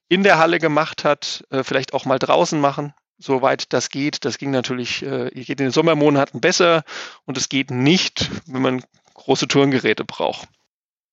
in 0.09 0.23
der 0.23 0.39
Halle 0.39 0.59
gemacht 0.59 1.05
hat, 1.05 1.45
äh, 1.51 1.63
vielleicht 1.63 1.93
auch 1.93 2.05
mal 2.05 2.19
draußen 2.19 2.61
machen, 2.61 2.95
soweit 3.19 3.73
das 3.73 3.91
geht. 3.91 4.25
Das 4.25 4.39
ging 4.39 4.51
natürlich, 4.51 5.03
äh, 5.03 5.31
geht 5.31 5.61
in 5.61 5.67
den 5.67 5.71
Sommermonaten 5.71 6.41
besser 6.41 6.85
und 7.27 7.37
es 7.37 7.49
geht 7.49 7.71
nicht, 7.71 8.31
wenn 8.47 8.63
man 8.63 8.85
große 9.25 9.49
Turngeräte 9.49 10.05
braucht. 10.05 10.49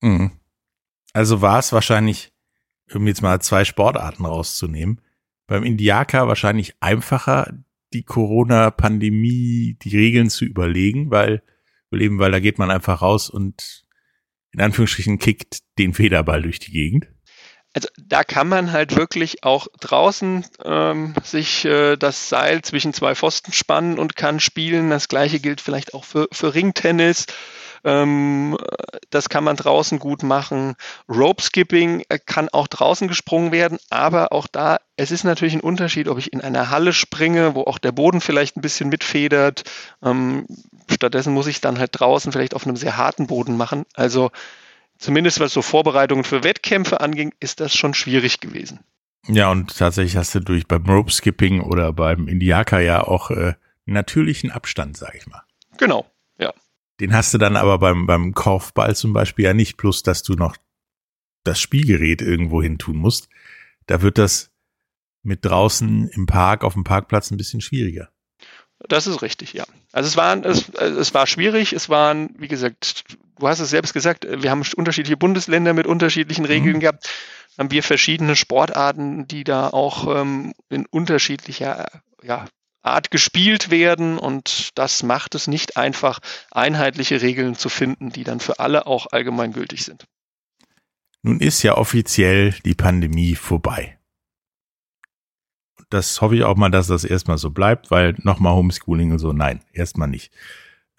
Mhm. 0.01 0.31
Also 1.13 1.41
war 1.41 1.59
es 1.59 1.71
wahrscheinlich, 1.71 2.31
um 2.93 3.07
jetzt 3.07 3.21
mal 3.21 3.41
zwei 3.41 3.65
Sportarten 3.65 4.25
rauszunehmen, 4.25 5.01
beim 5.47 5.63
Indiaka 5.63 6.27
wahrscheinlich 6.27 6.75
einfacher, 6.79 7.53
die 7.93 8.03
Corona-Pandemie, 8.03 9.77
die 9.81 9.97
Regeln 9.97 10.29
zu 10.29 10.45
überlegen, 10.45 11.11
weil, 11.11 11.43
überleben, 11.89 12.19
weil 12.19 12.31
da 12.31 12.39
geht 12.39 12.57
man 12.57 12.71
einfach 12.71 13.01
raus 13.01 13.29
und 13.29 13.85
in 14.53 14.61
Anführungsstrichen 14.61 15.19
kickt 15.19 15.59
den 15.77 15.93
Federball 15.93 16.41
durch 16.41 16.59
die 16.59 16.71
Gegend. 16.71 17.07
Also 17.73 17.87
da 17.97 18.25
kann 18.25 18.49
man 18.49 18.73
halt 18.73 18.97
wirklich 18.97 19.45
auch 19.45 19.67
draußen 19.79 20.45
ähm, 20.65 21.13
sich 21.23 21.63
äh, 21.63 21.95
das 21.95 22.27
Seil 22.27 22.61
zwischen 22.63 22.93
zwei 22.93 23.15
Pfosten 23.15 23.53
spannen 23.53 23.97
und 23.97 24.17
kann 24.17 24.41
spielen. 24.41 24.89
Das 24.89 25.07
gleiche 25.07 25.39
gilt 25.39 25.61
vielleicht 25.61 25.93
auch 25.93 26.03
für, 26.03 26.27
für 26.33 26.53
Ringtennis. 26.53 27.27
Ähm, 27.83 28.57
das 29.09 29.29
kann 29.29 29.43
man 29.43 29.55
draußen 29.55 29.99
gut 29.99 30.23
machen. 30.23 30.75
Rope 31.09 31.41
Skipping 31.41 32.03
äh, 32.09 32.19
kann 32.19 32.49
auch 32.49 32.67
draußen 32.67 33.07
gesprungen 33.07 33.51
werden, 33.51 33.77
aber 33.89 34.31
auch 34.31 34.47
da, 34.47 34.79
es 34.95 35.11
ist 35.11 35.23
natürlich 35.23 35.53
ein 35.53 35.61
Unterschied, 35.61 36.07
ob 36.07 36.17
ich 36.17 36.33
in 36.33 36.41
einer 36.41 36.69
Halle 36.69 36.93
springe, 36.93 37.55
wo 37.55 37.63
auch 37.63 37.77
der 37.77 37.91
Boden 37.91 38.21
vielleicht 38.21 38.57
ein 38.57 38.61
bisschen 38.61 38.89
mitfedert. 38.89 39.63
Ähm, 40.03 40.45
stattdessen 40.89 41.33
muss 41.33 41.47
ich 41.47 41.61
dann 41.61 41.79
halt 41.79 41.91
draußen 41.93 42.31
vielleicht 42.31 42.55
auf 42.55 42.65
einem 42.65 42.75
sehr 42.75 42.97
harten 42.97 43.27
Boden 43.27 43.57
machen. 43.57 43.85
Also 43.93 44.31
zumindest 44.97 45.39
was 45.39 45.53
so 45.53 45.61
Vorbereitungen 45.61 46.23
für 46.23 46.43
Wettkämpfe 46.43 47.01
anging, 47.01 47.33
ist 47.39 47.59
das 47.59 47.75
schon 47.75 47.93
schwierig 47.93 48.39
gewesen. 48.39 48.79
Ja, 49.27 49.51
und 49.51 49.77
tatsächlich 49.77 50.17
hast 50.17 50.33
du 50.33 50.39
durch 50.39 50.67
beim 50.67 50.85
Rope 50.85 51.11
Skipping 51.11 51.61
oder 51.61 51.93
beim 51.93 52.27
Indiaka 52.27 52.79
ja 52.79 53.03
auch 53.03 53.29
äh, 53.31 53.53
natürlichen 53.85 54.51
Abstand, 54.51 54.97
sag 54.97 55.15
ich 55.15 55.27
mal. 55.27 55.43
Genau. 55.77 56.05
Den 57.01 57.15
hast 57.15 57.33
du 57.33 57.39
dann 57.39 57.55
aber 57.55 57.79
beim, 57.79 58.05
beim 58.05 58.35
Korfball 58.35 58.95
zum 58.95 59.11
Beispiel 59.11 59.45
ja 59.45 59.55
nicht, 59.55 59.75
plus 59.75 60.03
dass 60.03 60.21
du 60.21 60.33
noch 60.33 60.55
das 61.43 61.59
Spielgerät 61.59 62.21
irgendwo 62.21 62.61
hin 62.61 62.77
tun 62.77 62.97
musst. 62.97 63.27
Da 63.87 64.03
wird 64.03 64.19
das 64.19 64.51
mit 65.23 65.43
draußen 65.43 66.09
im 66.09 66.27
Park, 66.27 66.63
auf 66.63 66.73
dem 66.73 66.83
Parkplatz 66.83 67.31
ein 67.31 67.37
bisschen 67.37 67.59
schwieriger. 67.59 68.09
Das 68.87 69.07
ist 69.07 69.23
richtig, 69.23 69.53
ja. 69.53 69.63
Also 69.91 70.09
es 70.09 70.15
war, 70.15 70.45
es, 70.45 70.69
es 70.69 71.13
war 71.15 71.25
schwierig, 71.25 71.73
es 71.73 71.89
waren, 71.89 72.35
wie 72.37 72.47
gesagt, 72.47 73.05
du 73.39 73.47
hast 73.47 73.59
es 73.59 73.71
selbst 73.71 73.93
gesagt, 73.93 74.27
wir 74.29 74.51
haben 74.51 74.63
unterschiedliche 74.75 75.17
Bundesländer 75.17 75.73
mit 75.73 75.87
unterschiedlichen 75.87 76.45
Regeln 76.45 76.75
mhm. 76.75 76.81
gehabt. 76.81 77.09
Haben 77.57 77.71
wir 77.71 77.81
verschiedene 77.81 78.35
Sportarten, 78.35 79.27
die 79.27 79.43
da 79.43 79.69
auch 79.69 80.21
ähm, 80.21 80.53
in 80.69 80.85
unterschiedlicher 80.85 81.87
ja, 82.21 82.45
Art 82.83 83.11
gespielt 83.11 83.69
werden 83.69 84.17
und 84.17 84.69
das 84.75 85.03
macht 85.03 85.35
es 85.35 85.47
nicht 85.47 85.77
einfach, 85.77 86.19
einheitliche 86.51 87.21
Regeln 87.21 87.55
zu 87.55 87.69
finden, 87.69 88.11
die 88.11 88.23
dann 88.23 88.39
für 88.39 88.59
alle 88.59 88.87
auch 88.87 89.07
allgemeingültig 89.11 89.83
sind. 89.83 90.05
Nun 91.23 91.39
ist 91.39 91.61
ja 91.61 91.77
offiziell 91.77 92.55
die 92.65 92.73
Pandemie 92.73 93.35
vorbei. 93.35 93.99
Das 95.89 96.21
hoffe 96.21 96.35
ich 96.35 96.43
auch 96.43 96.55
mal, 96.55 96.71
dass 96.71 96.87
das 96.87 97.03
erstmal 97.03 97.37
so 97.37 97.51
bleibt, 97.51 97.91
weil 97.91 98.15
nochmal 98.23 98.53
Homeschooling 98.53 99.11
und 99.11 99.19
so, 99.19 99.33
nein, 99.33 99.61
erstmal 99.73 100.07
nicht. 100.07 100.31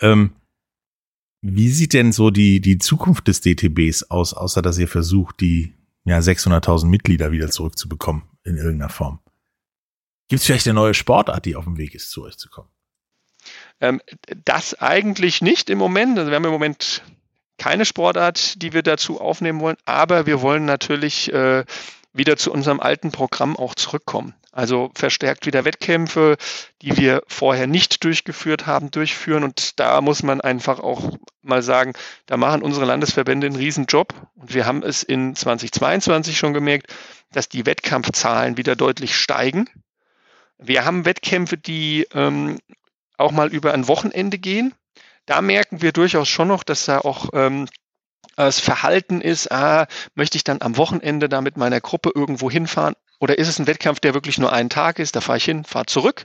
Ähm, 0.01 0.35
wie 1.41 1.71
sieht 1.71 1.93
denn 1.93 2.13
so 2.13 2.31
die, 2.31 2.61
die 2.61 2.79
Zukunft 2.79 3.27
des 3.27 3.41
DTBs 3.41 4.05
aus, 4.11 4.33
außer 4.35 4.63
dass 4.63 4.79
ihr 4.79 4.87
versucht, 4.87 5.41
die 5.41 5.75
ja, 6.05 6.19
600.000 6.19 6.87
Mitglieder 6.87 7.33
wieder 7.33 7.51
zurückzubekommen 7.51 8.23
in 8.45 8.57
irgendeiner 8.57 8.91
Form? 8.91 9.19
Gibt 10.33 10.41
es 10.41 10.47
vielleicht 10.47 10.67
eine 10.67 10.73
neue 10.73 10.95
Sportart, 10.95 11.45
die 11.45 11.57
auf 11.57 11.65
dem 11.65 11.77
Weg 11.77 11.95
ist, 11.95 12.11
zu 12.11 12.25
euch 12.25 12.39
zu 12.39 12.49
kommen? 12.49 12.71
Ähm, 13.83 14.01
das 14.47 14.81
eigentlich 14.81 15.43
nicht 15.43 15.69
im 15.69 15.77
Moment. 15.77 16.19
Also 16.19 16.31
wir 16.31 16.37
haben 16.37 16.47
im 16.47 16.53
Moment 16.53 17.03
keine 17.59 17.85
Sportart, 17.85 18.63
die 18.63 18.73
wir 18.73 18.83
dazu 18.83 19.21
aufnehmen 19.21 19.61
wollen, 19.61 19.77
aber 19.85 20.25
wir 20.25 20.41
wollen 20.41 20.65
natürlich 20.65 21.31
äh, 21.35 21.67
wieder 22.15 22.39
zu 22.39 22.51
unserem 22.51 22.81
alten 22.81 23.13
Programm 23.13 23.59
auch 23.59 23.75
zurückkommen. 23.75 24.33
Also 24.53 24.91
verstärkt 24.95 25.45
wieder 25.45 25.67
Wettkämpfe, 25.67 26.39
die 26.81 26.97
wir 26.97 27.23
vorher 27.27 27.67
nicht 27.67 28.03
durchgeführt 28.03 28.67
haben, 28.67 28.91
durchführen. 28.91 29.45
Und 29.45 29.79
da 29.81 30.01
muss 30.01 30.23
man 30.23 30.41
einfach 30.41 30.79
auch 30.79 31.13
mal 31.43 31.63
sagen, 31.63 31.93
da 32.25 32.39
machen 32.39 32.63
unsere 32.63 32.87
Landesverbände 32.87 33.49
einen 33.49 33.57
Riesenjob. 33.57 34.15
Und 34.37 34.55
wir 34.55 34.65
haben 34.65 34.83
es 34.83 35.03
in 35.03 35.37
2022 35.37 36.39
schon 36.39 36.55
gemerkt, 36.55 36.87
dass 37.33 37.51
die 37.51 37.67
Wettkampfzahlen 37.67 38.57
wieder 38.57 38.77
deutlich 38.77 39.15
steigen. 39.15 39.69
Wir 40.65 40.85
haben 40.85 41.05
Wettkämpfe, 41.05 41.57
die 41.57 42.07
ähm, 42.15 42.59
auch 43.17 43.33
mal 43.33 43.53
über 43.53 43.75
ein 43.75 43.89
Wochenende 43.89 44.39
gehen. 44.39 44.75
Da 45.27 45.41
merken 45.41 45.83
wir 45.83 45.93
durchaus 45.93 46.29
schon 46.29 46.49
noch, 46.49 46.63
dass 46.65 46.87
da 46.87 46.99
auch 46.99 47.31
ähm, 47.33 47.69
das 48.37 48.61
Verhalten 48.61 49.21
ist, 49.21 49.53
ah, 49.53 49.87
möchte 50.15 50.37
ich 50.37 50.45
dann 50.45 50.63
am 50.63 50.77
Wochenende 50.77 51.29
da 51.29 51.41
mit 51.41 51.57
meiner 51.57 51.81
Gruppe 51.81 52.11
irgendwo 52.15 52.51
hinfahren? 52.51 52.95
Oder 53.21 53.39
ist 53.39 53.49
es 53.49 53.59
ein 53.59 53.67
Wettkampf, 53.67 54.01
der 54.01 54.15
wirklich 54.15 54.39
nur 54.39 54.53
einen 54.53 54.71
Tag 54.71 54.99
ist? 54.99 55.15
Da 55.15 55.21
fahre 55.21 55.39
ich 55.39 55.45
hin, 55.45 55.65
fahre 55.65 55.87
zurück. 55.87 56.25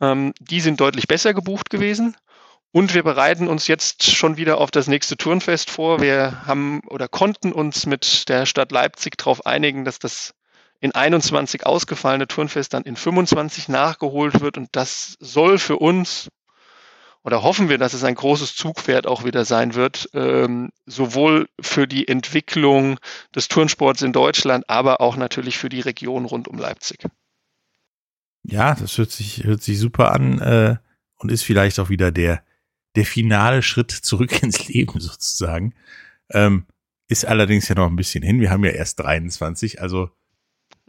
Ähm, 0.00 0.32
die 0.40 0.60
sind 0.60 0.80
deutlich 0.80 1.08
besser 1.08 1.34
gebucht 1.34 1.70
gewesen. 1.70 2.16
Und 2.70 2.92
wir 2.92 3.02
bereiten 3.02 3.48
uns 3.48 3.66
jetzt 3.66 4.04
schon 4.04 4.36
wieder 4.36 4.58
auf 4.58 4.70
das 4.70 4.88
nächste 4.88 5.16
Turnfest 5.16 5.70
vor. 5.70 6.00
Wir 6.00 6.44
haben 6.46 6.82
oder 6.88 7.08
konnten 7.08 7.52
uns 7.52 7.86
mit 7.86 8.28
der 8.28 8.44
Stadt 8.44 8.72
Leipzig 8.72 9.16
darauf 9.16 9.46
einigen, 9.46 9.86
dass 9.86 9.98
das 9.98 10.34
in 10.80 10.92
21 10.92 11.66
ausgefallene 11.66 12.28
Turnfest 12.28 12.74
dann 12.74 12.84
in 12.84 12.96
25 12.96 13.68
nachgeholt 13.68 14.40
wird. 14.40 14.58
Und 14.58 14.68
das 14.72 15.16
soll 15.20 15.58
für 15.58 15.76
uns, 15.76 16.28
oder 17.24 17.42
hoffen 17.42 17.68
wir, 17.68 17.78
dass 17.78 17.94
es 17.94 18.04
ein 18.04 18.14
großes 18.14 18.54
Zugpferd 18.54 19.06
auch 19.06 19.24
wieder 19.24 19.44
sein 19.44 19.74
wird, 19.74 20.08
ähm, 20.14 20.70
sowohl 20.86 21.48
für 21.60 21.86
die 21.86 22.06
Entwicklung 22.06 22.98
des 23.34 23.48
Turnsports 23.48 24.02
in 24.02 24.12
Deutschland, 24.12 24.64
aber 24.68 25.00
auch 25.00 25.16
natürlich 25.16 25.58
für 25.58 25.68
die 25.68 25.80
Region 25.80 26.24
rund 26.24 26.48
um 26.48 26.58
Leipzig. 26.58 27.04
Ja, 28.44 28.74
das 28.74 28.96
hört 28.96 29.10
sich, 29.10 29.44
hört 29.44 29.62
sich 29.62 29.78
super 29.78 30.12
an 30.12 30.40
äh, 30.40 30.76
und 31.16 31.30
ist 31.32 31.42
vielleicht 31.42 31.80
auch 31.80 31.90
wieder 31.90 32.12
der, 32.12 32.42
der 32.94 33.04
finale 33.04 33.62
Schritt 33.62 33.90
zurück 33.90 34.42
ins 34.42 34.68
Leben 34.68 35.00
sozusagen. 35.00 35.74
Ähm, 36.30 36.66
ist 37.08 37.24
allerdings 37.24 37.68
ja 37.68 37.74
noch 37.74 37.86
ein 37.86 37.96
bisschen 37.96 38.22
hin. 38.22 38.40
Wir 38.40 38.50
haben 38.50 38.64
ja 38.64 38.70
erst 38.70 39.00
23, 39.00 39.80
also 39.80 40.10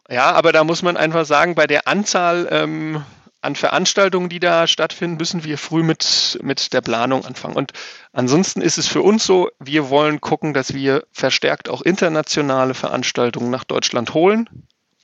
ja, 0.09 0.31
aber 0.31 0.51
da 0.51 0.63
muss 0.63 0.81
man 0.81 0.97
einfach 0.97 1.25
sagen, 1.25 1.55
bei 1.55 1.67
der 1.67 1.87
Anzahl 1.87 2.47
ähm, 2.51 3.03
an 3.41 3.55
Veranstaltungen, 3.55 4.29
die 4.29 4.39
da 4.39 4.67
stattfinden, 4.67 5.17
müssen 5.17 5.43
wir 5.43 5.57
früh 5.57 5.83
mit, 5.83 6.39
mit 6.41 6.73
der 6.73 6.81
Planung 6.81 7.25
anfangen. 7.25 7.55
Und 7.55 7.71
ansonsten 8.11 8.61
ist 8.61 8.77
es 8.77 8.87
für 8.87 9.01
uns 9.01 9.25
so, 9.25 9.49
wir 9.59 9.89
wollen 9.89 10.19
gucken, 10.19 10.53
dass 10.53 10.73
wir 10.73 11.03
verstärkt 11.11 11.69
auch 11.69 11.81
internationale 11.81 12.73
Veranstaltungen 12.73 13.49
nach 13.49 13.63
Deutschland 13.63 14.13
holen. 14.13 14.49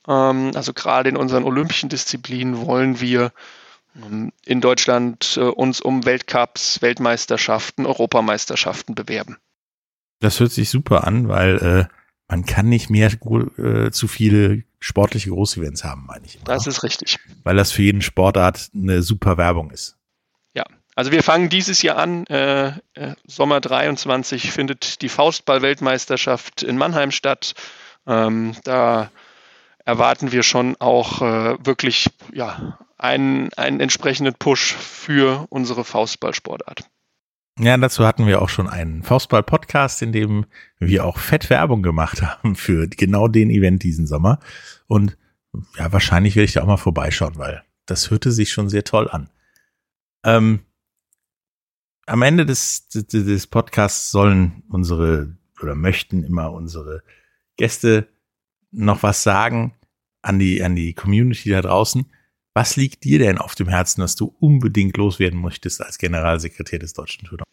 Ähm, 0.06 0.52
also 0.54 0.72
gerade 0.72 1.08
in 1.08 1.16
unseren 1.16 1.44
olympischen 1.44 1.88
Disziplinen 1.88 2.66
wollen 2.66 3.00
wir 3.00 3.32
ähm, 4.04 4.32
in 4.44 4.60
Deutschland 4.60 5.38
äh, 5.40 5.40
uns 5.40 5.80
um 5.80 6.04
Weltcups, 6.04 6.82
Weltmeisterschaften, 6.82 7.86
Europameisterschaften 7.86 8.94
bewerben. 8.94 9.38
Das 10.20 10.40
hört 10.40 10.52
sich 10.52 10.70
super 10.70 11.06
an, 11.06 11.28
weil 11.28 11.88
äh, 11.90 11.95
man 12.28 12.44
kann 12.44 12.68
nicht 12.68 12.90
mehr 12.90 13.10
äh, 13.10 13.90
zu 13.90 14.08
viele 14.08 14.64
sportliche 14.80 15.30
Großevents 15.30 15.84
haben, 15.84 16.06
meine 16.06 16.26
ich. 16.26 16.36
Immer. 16.36 16.44
Das 16.44 16.66
ist 16.66 16.82
richtig. 16.82 17.18
Weil 17.44 17.56
das 17.56 17.72
für 17.72 17.82
jeden 17.82 18.02
Sportart 18.02 18.70
eine 18.74 19.02
super 19.02 19.36
Werbung 19.36 19.70
ist. 19.70 19.96
Ja, 20.54 20.64
also 20.94 21.12
wir 21.12 21.22
fangen 21.22 21.48
dieses 21.48 21.82
Jahr 21.82 21.98
an. 21.98 22.26
Äh, 22.26 22.68
äh, 22.94 23.14
Sommer 23.26 23.60
23 23.60 24.50
findet 24.50 25.02
die 25.02 25.08
Faustball-Weltmeisterschaft 25.08 26.62
in 26.62 26.76
Mannheim 26.78 27.10
statt. 27.10 27.54
Ähm, 28.06 28.54
da 28.64 29.10
erwarten 29.84 30.32
wir 30.32 30.42
schon 30.42 30.76
auch 30.80 31.22
äh, 31.22 31.64
wirklich 31.64 32.08
ja, 32.32 32.78
einen, 32.98 33.52
einen 33.54 33.80
entsprechenden 33.80 34.34
Push 34.34 34.74
für 34.74 35.46
unsere 35.50 35.84
Faustballsportart. 35.84 36.80
Ja, 37.58 37.76
dazu 37.78 38.06
hatten 38.06 38.26
wir 38.26 38.42
auch 38.42 38.50
schon 38.50 38.68
einen 38.68 39.02
Faustball-Podcast, 39.02 40.02
in 40.02 40.12
dem 40.12 40.44
wir 40.78 41.06
auch 41.06 41.18
fett 41.18 41.48
Werbung 41.48 41.82
gemacht 41.82 42.20
haben 42.22 42.54
für 42.54 42.86
genau 42.86 43.28
den 43.28 43.50
Event 43.50 43.82
diesen 43.82 44.06
Sommer. 44.06 44.40
Und 44.86 45.16
ja, 45.78 45.90
wahrscheinlich 45.90 46.36
werde 46.36 46.44
ich 46.44 46.52
da 46.52 46.62
auch 46.62 46.66
mal 46.66 46.76
vorbeischauen, 46.76 47.38
weil 47.38 47.62
das 47.86 48.10
hörte 48.10 48.30
sich 48.30 48.52
schon 48.52 48.68
sehr 48.68 48.84
toll 48.84 49.08
an. 49.08 49.30
Ähm, 50.22 50.60
am 52.04 52.22
Ende 52.22 52.44
des, 52.44 52.88
des, 52.88 53.06
des 53.06 53.46
Podcasts 53.46 54.10
sollen 54.10 54.62
unsere 54.68 55.34
oder 55.62 55.74
möchten 55.74 56.24
immer 56.24 56.52
unsere 56.52 57.02
Gäste 57.56 58.06
noch 58.70 59.02
was 59.02 59.22
sagen 59.22 59.74
an 60.20 60.38
die, 60.38 60.62
an 60.62 60.76
die 60.76 60.92
Community 60.92 61.50
da 61.50 61.62
draußen. 61.62 62.04
Was 62.56 62.74
liegt 62.74 63.04
dir 63.04 63.18
denn 63.18 63.36
auf 63.36 63.54
dem 63.54 63.68
Herzen, 63.68 64.00
dass 64.00 64.16
du 64.16 64.34
unbedingt 64.40 64.96
loswerden 64.96 65.38
möchtest 65.38 65.82
als 65.82 65.98
Generalsekretär 65.98 66.78
des 66.78 66.94
Deutschen 66.94 67.26
Turner? 67.26 67.44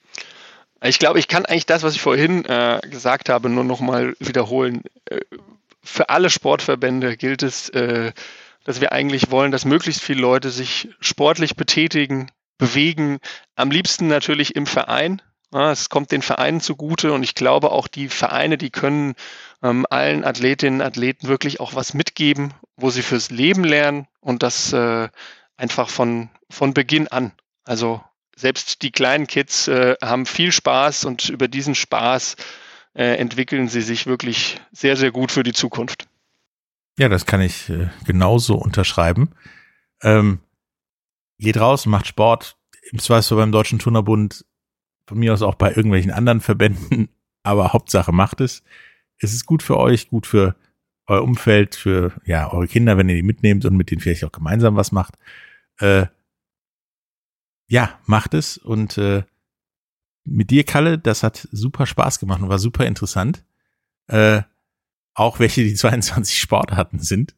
Ich 0.81 0.97
glaube, 0.97 1.19
ich 1.19 1.27
kann 1.27 1.45
eigentlich 1.45 1.65
das, 1.65 1.83
was 1.83 1.93
ich 1.93 1.99
vorhin 2.01 2.45
äh, 2.45 2.79
gesagt 2.89 3.27
habe, 3.27 3.49
nur 3.49 3.65
noch 3.65 3.81
mal 3.81 4.15
wiederholen. 4.21 4.83
Äh, 5.09 5.19
für 5.83 6.07
alle 6.07 6.29
Sportverbände 6.29 7.17
gilt 7.17 7.43
es, 7.43 7.67
äh, 7.71 8.13
dass 8.63 8.79
wir 8.79 8.93
eigentlich 8.93 9.29
wollen, 9.29 9.51
dass 9.51 9.65
möglichst 9.65 10.01
viele 10.01 10.21
Leute 10.21 10.51
sich 10.51 10.87
sportlich 11.01 11.57
betätigen, 11.57 12.31
bewegen. 12.57 13.19
Am 13.57 13.71
liebsten 13.71 14.07
natürlich 14.07 14.55
im 14.55 14.65
Verein. 14.65 15.21
Es 15.53 15.89
kommt 15.89 16.11
den 16.11 16.21
Vereinen 16.21 16.61
zugute 16.61 17.13
und 17.13 17.23
ich 17.23 17.35
glaube 17.35 17.71
auch 17.71 17.87
die 17.87 18.09
Vereine, 18.09 18.57
die 18.57 18.71
können 18.71 19.13
ähm, 19.61 19.85
allen 19.89 20.23
Athletinnen 20.23 20.81
und 20.81 20.87
Athleten 20.87 21.27
wirklich 21.27 21.59
auch 21.59 21.75
was 21.75 21.93
mitgeben, 21.93 22.53
wo 22.75 22.89
sie 22.89 23.03
fürs 23.03 23.29
Leben 23.29 23.63
lernen 23.63 24.07
und 24.19 24.41
das 24.41 24.73
äh, 24.73 25.09
einfach 25.55 25.89
von, 25.89 26.29
von 26.49 26.73
Beginn 26.73 27.07
an. 27.07 27.33
Also 27.65 28.01
selbst 28.35 28.81
die 28.81 28.91
kleinen 28.91 29.27
Kids 29.27 29.67
äh, 29.67 29.95
haben 30.01 30.25
viel 30.25 30.51
Spaß 30.51 31.05
und 31.05 31.29
über 31.29 31.47
diesen 31.47 31.75
Spaß 31.75 32.35
äh, 32.95 33.17
entwickeln 33.17 33.67
sie 33.67 33.81
sich 33.81 34.07
wirklich 34.07 34.59
sehr, 34.71 34.97
sehr 34.97 35.11
gut 35.11 35.31
für 35.31 35.43
die 35.43 35.53
Zukunft. 35.53 36.07
Ja, 36.97 37.09
das 37.09 37.25
kann 37.25 37.41
ich 37.41 37.71
genauso 38.05 38.55
unterschreiben. 38.55 39.31
Ähm, 40.03 40.39
geht 41.39 41.57
raus, 41.57 41.87
macht 41.87 42.05
Sport, 42.05 42.55
im 42.91 42.99
Zweifel 42.99 43.37
beim 43.37 43.51
Deutschen 43.51 43.79
Turnerbund, 43.79 44.45
von 45.05 45.19
mir 45.19 45.33
aus 45.33 45.41
auch 45.41 45.55
bei 45.55 45.69
irgendwelchen 45.69 46.11
anderen 46.11 46.41
Verbänden, 46.41 47.09
aber 47.43 47.73
Hauptsache 47.73 48.11
macht 48.11 48.41
es. 48.41 48.63
Es 49.17 49.33
ist 49.33 49.45
gut 49.45 49.63
für 49.63 49.77
euch, 49.77 50.09
gut 50.09 50.27
für 50.27 50.55
euer 51.07 51.23
Umfeld, 51.23 51.75
für 51.75 52.13
ja 52.25 52.51
eure 52.51 52.67
Kinder, 52.67 52.97
wenn 52.97 53.09
ihr 53.09 53.15
die 53.15 53.23
mitnehmt 53.23 53.65
und 53.65 53.75
mit 53.75 53.91
denen 53.91 54.01
vielleicht 54.01 54.23
auch 54.23 54.31
gemeinsam 54.31 54.75
was 54.75 54.91
macht. 54.91 55.17
Äh, 55.79 56.07
ja, 57.67 57.99
macht 58.05 58.33
es 58.33 58.57
und 58.57 58.97
äh, 58.97 59.23
mit 60.25 60.51
dir, 60.51 60.63
Kalle, 60.63 60.97
das 60.97 61.23
hat 61.23 61.47
super 61.51 61.85
Spaß 61.85 62.19
gemacht 62.19 62.41
und 62.41 62.49
war 62.49 62.59
super 62.59 62.85
interessant. 62.85 63.43
Äh, 64.07 64.43
auch 65.13 65.39
welche 65.39 65.63
die 65.63 65.73
22 65.75 66.39
Sportarten 66.39 66.99
sind. 66.99 67.35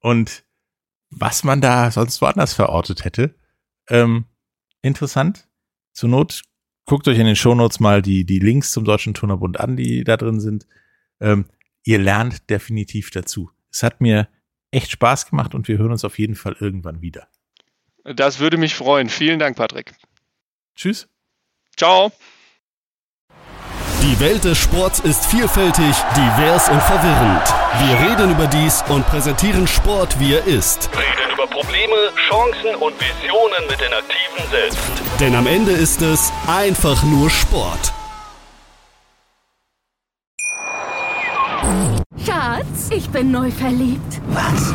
Und 0.00 0.44
was 1.10 1.44
man 1.44 1.60
da 1.60 1.90
sonst 1.90 2.20
woanders 2.20 2.54
verortet 2.54 3.04
hätte. 3.04 3.34
Ähm, 3.88 4.26
interessant. 4.82 5.48
Zur 5.92 6.08
Not 6.08 6.42
guckt 6.86 7.08
euch 7.08 7.18
in 7.18 7.26
den 7.26 7.36
Shownotes 7.36 7.80
mal 7.80 8.02
die, 8.02 8.24
die 8.24 8.38
Links 8.38 8.72
zum 8.72 8.84
Deutschen 8.84 9.14
Turnerbund 9.14 9.58
an, 9.60 9.76
die 9.76 10.04
da 10.04 10.16
drin 10.16 10.40
sind. 10.40 10.66
Ähm, 11.20 11.46
ihr 11.84 11.98
lernt 11.98 12.50
definitiv 12.50 13.10
dazu. 13.10 13.50
Es 13.70 13.82
hat 13.82 14.00
mir 14.00 14.28
echt 14.70 14.90
Spaß 14.90 15.30
gemacht 15.30 15.54
und 15.54 15.68
wir 15.68 15.78
hören 15.78 15.92
uns 15.92 16.04
auf 16.04 16.18
jeden 16.18 16.34
Fall 16.34 16.56
irgendwann 16.58 17.00
wieder. 17.00 17.28
Das 18.04 18.38
würde 18.38 18.58
mich 18.58 18.74
freuen. 18.74 19.08
Vielen 19.08 19.38
Dank, 19.38 19.56
Patrick. 19.56 19.94
Tschüss. 20.74 21.08
Ciao. 21.76 22.12
Die 24.04 24.20
Welt 24.20 24.44
des 24.44 24.58
Sports 24.58 25.00
ist 25.00 25.24
vielfältig, 25.24 25.96
divers 26.14 26.68
und 26.68 26.82
verwirrend. 26.82 27.54
Wir 27.80 28.10
reden 28.10 28.32
über 28.32 28.46
dies 28.46 28.84
und 28.90 29.06
präsentieren 29.06 29.66
Sport, 29.66 30.20
wie 30.20 30.34
er 30.34 30.44
ist. 30.44 30.90
Reden 30.92 31.32
über 31.32 31.46
Probleme, 31.46 31.94
Chancen 32.28 32.74
und 32.82 32.94
Visionen 33.00 33.66
mit 33.66 33.80
den 33.80 33.94
Aktiven 33.94 34.50
selbst. 34.50 34.78
Denn 35.20 35.34
am 35.34 35.46
Ende 35.46 35.72
ist 35.72 36.02
es 36.02 36.30
einfach 36.46 37.02
nur 37.04 37.30
Sport. 37.30 37.94
Schatz, 42.26 42.90
ich 42.90 43.08
bin 43.08 43.30
neu 43.30 43.50
verliebt. 43.50 44.20
Was? 44.28 44.74